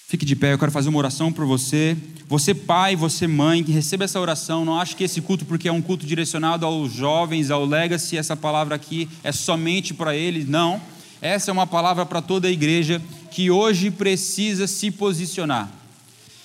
Fique 0.06 0.26
de 0.26 0.36
pé, 0.36 0.52
eu 0.52 0.58
quero 0.58 0.70
fazer 0.70 0.90
uma 0.90 0.98
oração 0.98 1.32
por 1.32 1.46
você. 1.46 1.96
Você, 2.28 2.54
pai, 2.54 2.94
você, 2.94 3.26
mãe, 3.26 3.64
que 3.64 3.72
receba 3.72 4.04
essa 4.04 4.20
oração. 4.20 4.62
Não 4.62 4.78
acho 4.78 4.94
que 4.94 5.04
esse 5.04 5.22
culto, 5.22 5.46
porque 5.46 5.68
é 5.68 5.72
um 5.72 5.80
culto 5.80 6.04
direcionado 6.04 6.66
aos 6.66 6.92
jovens, 6.92 7.50
ao 7.50 7.64
legacy, 7.64 8.18
essa 8.18 8.36
palavra 8.36 8.74
aqui 8.74 9.08
é 9.24 9.32
somente 9.32 9.94
para 9.94 10.14
eles. 10.14 10.46
Não. 10.46 10.78
Essa 11.22 11.50
é 11.50 11.52
uma 11.52 11.66
palavra 11.66 12.04
para 12.04 12.20
toda 12.20 12.46
a 12.46 12.50
igreja 12.50 13.00
que 13.30 13.50
hoje 13.50 13.90
precisa 13.90 14.66
se 14.66 14.90
posicionar. 14.90 15.70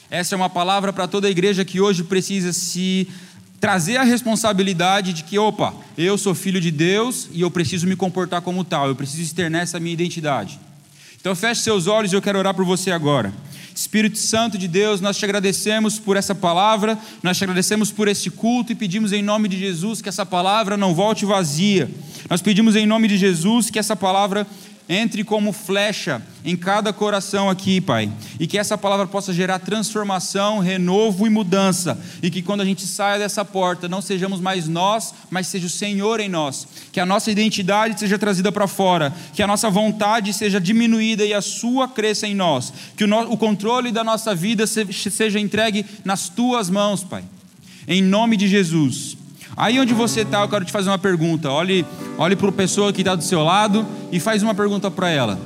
Essa 0.10 0.36
é 0.36 0.38
uma 0.38 0.50
palavra 0.50 0.94
para 0.94 1.06
toda 1.06 1.28
a 1.28 1.32
igreja 1.32 1.66
que 1.66 1.82
hoje 1.82 2.06
precisa 2.06 2.54
se 2.54 3.10
trazer 3.60 3.98
a 3.98 4.04
responsabilidade 4.04 5.14
de 5.14 5.24
que, 5.24 5.38
opa, 5.38 5.74
eu 5.98 6.18
sou 6.18 6.36
filho 6.36 6.62
de 6.62 6.72
Deus 6.72 7.28
e 7.32 7.42
eu 7.42 7.50
preciso 7.50 7.88
me 7.88 7.96
comportar 7.96 8.42
como 8.42 8.64
tal, 8.64 8.88
eu 8.88 8.96
preciso 8.96 9.22
externar 9.22 9.62
essa 9.62 9.80
minha 9.80 9.94
identidade. 9.94 10.60
Então 11.20 11.36
feche 11.36 11.62
seus 11.62 11.88
olhos 11.88 12.12
e 12.12 12.16
eu 12.16 12.22
quero 12.22 12.40
orar 12.40 12.54
por 12.54 12.66
você 12.66 12.92
agora. 12.92 13.34
Espírito 13.76 14.18
Santo 14.18 14.58
de 14.58 14.68
Deus, 14.68 15.02
nós 15.02 15.18
te 15.18 15.26
agradecemos 15.26 16.00
por 16.00 16.18
essa 16.18 16.34
palavra, 16.34 16.98
nós 17.22 17.38
te 17.38 17.44
agradecemos 17.44 17.92
por 17.92 18.08
este 18.08 18.32
culto 18.32 18.72
e 18.72 18.76
pedimos 18.76 19.14
em 19.14 19.22
nome 19.22 19.48
de 19.48 19.60
Jesus 19.60 20.02
que 20.02 20.10
essa 20.10 20.26
palavra 20.26 20.76
não 20.76 20.96
volte 20.96 21.26
vazia. 21.26 21.90
Nós 22.28 22.42
pedimos 22.42 22.76
em 22.76 22.88
nome 22.88 23.08
de 23.08 23.18
Jesus 23.18 23.70
que 23.70 23.78
essa 23.78 23.96
palavra 23.96 24.48
entre 24.90 25.24
como 25.24 25.52
flecha 25.52 26.22
em 26.46 26.56
cada 26.56 26.94
coração 26.94 27.50
aqui, 27.50 27.82
Pai, 27.82 28.10
e 28.40 28.48
que 28.48 28.58
essa 28.58 28.78
palavra 28.78 29.06
possa 29.06 29.34
gerar 29.34 29.60
transformação, 29.60 30.60
renovo 30.60 31.28
e 31.28 31.30
mudança, 31.30 32.00
e 32.22 32.30
que 32.30 32.42
quando 32.42 32.62
a 32.62 32.66
gente 32.66 32.88
saia 32.88 33.20
dessa 33.20 33.44
porta, 33.44 33.90
não 33.90 34.02
sejamos 34.02 34.40
mais 34.40 34.68
nós, 34.68 35.14
mas 35.30 35.48
seja 35.48 35.68
o 35.68 35.70
Senhor 35.70 36.20
em 36.20 36.30
nós, 36.30 36.68
que 36.92 37.00
a 37.00 37.06
nossa 37.06 37.30
identidade 37.30 38.00
seja 38.00 38.18
trazida 38.18 38.52
para 38.52 38.68
fora, 38.68 39.14
que 39.34 39.44
a 39.44 39.48
nossa 39.48 39.70
vontade 39.70 40.32
seja 40.32 40.60
diminuída 40.60 41.26
e 41.26 41.34
a 41.34 41.42
Sua 41.42 41.88
cresça 41.88 42.26
em 42.26 42.36
nós, 42.36 42.72
que 42.96 43.04
o, 43.04 43.08
no, 43.08 43.34
o 43.34 43.38
controle 43.38 43.92
da 43.92 44.04
nossa 44.04 44.34
vida 44.34 44.66
seja 44.66 45.40
entregue 45.40 45.86
nas 46.06 46.30
Tuas 46.30 46.70
mãos, 46.70 47.04
Pai, 47.04 47.24
em 47.88 48.02
nome 48.02 48.38
de 48.38 48.48
Jesus. 48.48 49.18
Aí 49.58 49.80
onde 49.80 49.92
você 49.92 50.22
está, 50.22 50.42
eu 50.42 50.48
quero 50.48 50.64
te 50.64 50.72
fazer 50.72 50.88
uma 50.88 51.00
pergunta. 51.00 51.50
Olhe, 51.50 51.84
olhe 52.16 52.36
para 52.36 52.50
a 52.50 52.52
pessoa 52.52 52.94
que 52.94 53.02
está 53.02 53.16
do 53.16 53.24
seu 53.24 53.44
lado 53.44 53.84
e 54.12 54.20
faz 54.20 54.44
uma 54.44 54.54
pergunta 54.54 54.92
para 54.92 55.10
ela. 55.10 55.40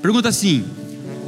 Pergunta 0.00 0.30
assim: 0.30 0.64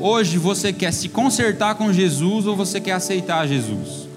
hoje 0.01 0.38
você 0.38 0.73
quer 0.73 0.94
se 0.94 1.11
consertar 1.11 1.75
com 1.75 1.92
Jesus 1.92 2.47
ou 2.47 2.57
você 2.57 2.81
quer 2.81 2.92
aceitar 2.92 3.47
Jesus? 3.47 4.09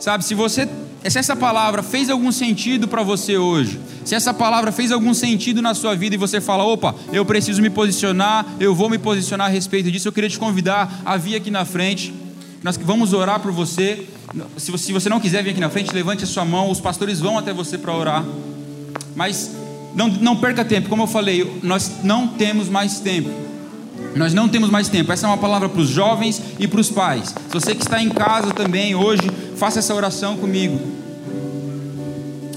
Sabe, 0.00 0.24
se 0.24 0.34
você 0.34 0.66
se 1.10 1.18
essa 1.18 1.36
palavra 1.36 1.82
fez 1.82 2.08
algum 2.08 2.32
sentido 2.32 2.88
para 2.88 3.02
você 3.02 3.36
hoje, 3.36 3.78
se 4.06 4.14
essa 4.14 4.32
palavra 4.32 4.72
fez 4.72 4.90
algum 4.90 5.12
sentido 5.12 5.60
na 5.60 5.74
sua 5.74 5.94
vida 5.94 6.14
e 6.14 6.18
você 6.18 6.40
fala, 6.40 6.64
opa, 6.64 6.94
eu 7.12 7.26
preciso 7.26 7.60
me 7.60 7.68
posicionar, 7.68 8.46
eu 8.58 8.74
vou 8.74 8.88
me 8.88 8.96
posicionar 8.96 9.48
a 9.48 9.50
respeito 9.50 9.92
disso, 9.92 10.08
eu 10.08 10.12
queria 10.12 10.30
te 10.30 10.38
convidar 10.38 11.02
a 11.04 11.18
vir 11.18 11.36
aqui 11.36 11.50
na 11.50 11.66
frente. 11.66 12.14
Nós 12.62 12.78
vamos 12.78 13.12
orar 13.12 13.38
por 13.40 13.52
você. 14.34 14.76
Se 14.78 14.92
você 14.92 15.08
não 15.08 15.20
quiser 15.20 15.42
vir 15.42 15.50
aqui 15.50 15.60
na 15.60 15.70
frente, 15.70 15.92
levante 15.94 16.24
a 16.24 16.26
sua 16.26 16.44
mão, 16.44 16.70
os 16.70 16.80
pastores 16.80 17.20
vão 17.20 17.38
até 17.38 17.52
você 17.52 17.78
para 17.78 17.94
orar. 17.94 18.24
Mas 19.14 19.52
não, 19.94 20.08
não 20.08 20.36
perca 20.36 20.64
tempo, 20.64 20.88
como 20.88 21.04
eu 21.04 21.06
falei, 21.06 21.60
nós 21.62 22.02
não 22.02 22.26
temos 22.26 22.68
mais 22.68 22.98
tempo. 22.98 23.30
Nós 24.16 24.34
não 24.34 24.48
temos 24.48 24.70
mais 24.70 24.88
tempo. 24.88 25.12
Essa 25.12 25.26
é 25.26 25.28
uma 25.28 25.38
palavra 25.38 25.68
para 25.68 25.80
os 25.80 25.88
jovens 25.88 26.40
e 26.58 26.66
para 26.66 26.80
os 26.80 26.90
pais. 26.90 27.28
Se 27.28 27.52
você 27.52 27.74
que 27.74 27.82
está 27.82 28.02
em 28.02 28.08
casa 28.08 28.52
também 28.52 28.94
hoje, 28.94 29.22
faça 29.56 29.78
essa 29.78 29.94
oração 29.94 30.36
comigo. 30.36 30.80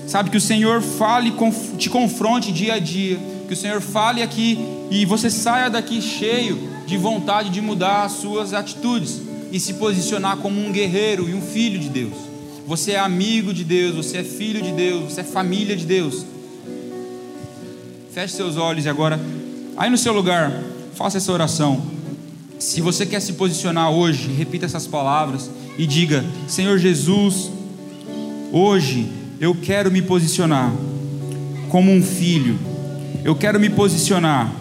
Sabe 0.07 0.29
que 0.29 0.37
o 0.37 0.41
Senhor 0.41 0.81
fale, 0.81 1.33
te 1.77 1.89
confronte 1.89 2.51
dia 2.51 2.75
a 2.75 2.79
dia. 2.79 3.19
Que 3.47 3.53
o 3.53 3.57
Senhor 3.57 3.81
fale 3.81 4.21
aqui 4.21 4.59
e 4.89 5.05
você 5.05 5.29
saia 5.29 5.69
daqui 5.69 6.01
cheio 6.01 6.69
de 6.85 6.97
vontade 6.97 7.49
de 7.49 7.61
mudar 7.61 8.03
as 8.03 8.13
suas 8.13 8.53
atitudes 8.53 9.26
e 9.57 9.59
se 9.59 9.73
posicionar 9.73 10.37
como 10.37 10.63
um 10.63 10.71
guerreiro 10.71 11.27
e 11.27 11.33
um 11.33 11.41
filho 11.41 11.79
de 11.79 11.89
Deus. 11.89 12.13
Você 12.67 12.91
é 12.91 12.99
amigo 12.99 13.51
de 13.51 13.63
Deus, 13.63 13.95
você 13.95 14.17
é 14.17 14.23
filho 14.23 14.61
de 14.61 14.71
Deus, 14.71 15.05
você 15.05 15.21
é 15.21 15.23
família 15.23 15.75
de 15.75 15.83
Deus. 15.83 16.23
Feche 18.13 18.35
seus 18.35 18.55
olhos 18.55 18.85
e 18.85 18.89
agora, 18.89 19.19
aí 19.75 19.89
no 19.89 19.97
seu 19.97 20.13
lugar, 20.13 20.51
faça 20.93 21.17
essa 21.17 21.31
oração. 21.31 21.81
Se 22.59 22.81
você 22.81 23.03
quer 23.03 23.19
se 23.19 23.33
posicionar 23.33 23.89
hoje, 23.89 24.27
repita 24.27 24.67
essas 24.67 24.85
palavras 24.85 25.49
e 25.75 25.87
diga: 25.87 26.23
Senhor 26.47 26.77
Jesus, 26.77 27.49
hoje 28.51 29.07
eu 29.39 29.55
quero 29.55 29.89
me 29.89 30.03
posicionar 30.03 30.71
como 31.69 31.91
um 31.91 32.03
filho, 32.03 32.59
eu 33.23 33.35
quero 33.35 33.59
me 33.59 33.71
posicionar 33.71 34.53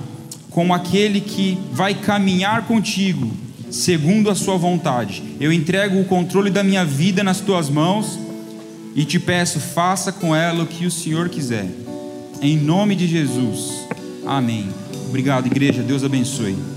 como 0.48 0.72
aquele 0.72 1.20
que 1.20 1.59
vai 1.70 1.92
caminhar 1.92 2.66
contigo 2.66 3.44
segundo 3.70 4.31
a 4.31 4.35
Sua 4.35 4.57
vontade. 4.57 5.22
Eu 5.40 5.52
entrego 5.52 6.00
o 6.00 6.05
controle 6.05 6.50
da 6.50 6.62
minha 6.62 6.85
vida 6.85 7.22
nas 7.22 7.40
tuas 7.40 7.68
mãos 7.68 8.18
e 8.94 9.05
te 9.05 9.18
peço, 9.18 9.61
faça 9.61 10.11
com 10.12 10.35
ela 10.35 10.64
o 10.64 10.66
que 10.66 10.87
o 10.87 10.90
Senhor 10.90 11.29
quiser. 11.29 11.66
Em 12.40 12.57
nome 12.57 12.94
de 12.94 13.07
Jesus. 13.07 13.87
Amém. 14.26 14.68
Obrigado, 15.09 15.46
igreja. 15.46 15.83
Deus 15.83 16.05
abençoe. 16.05 16.75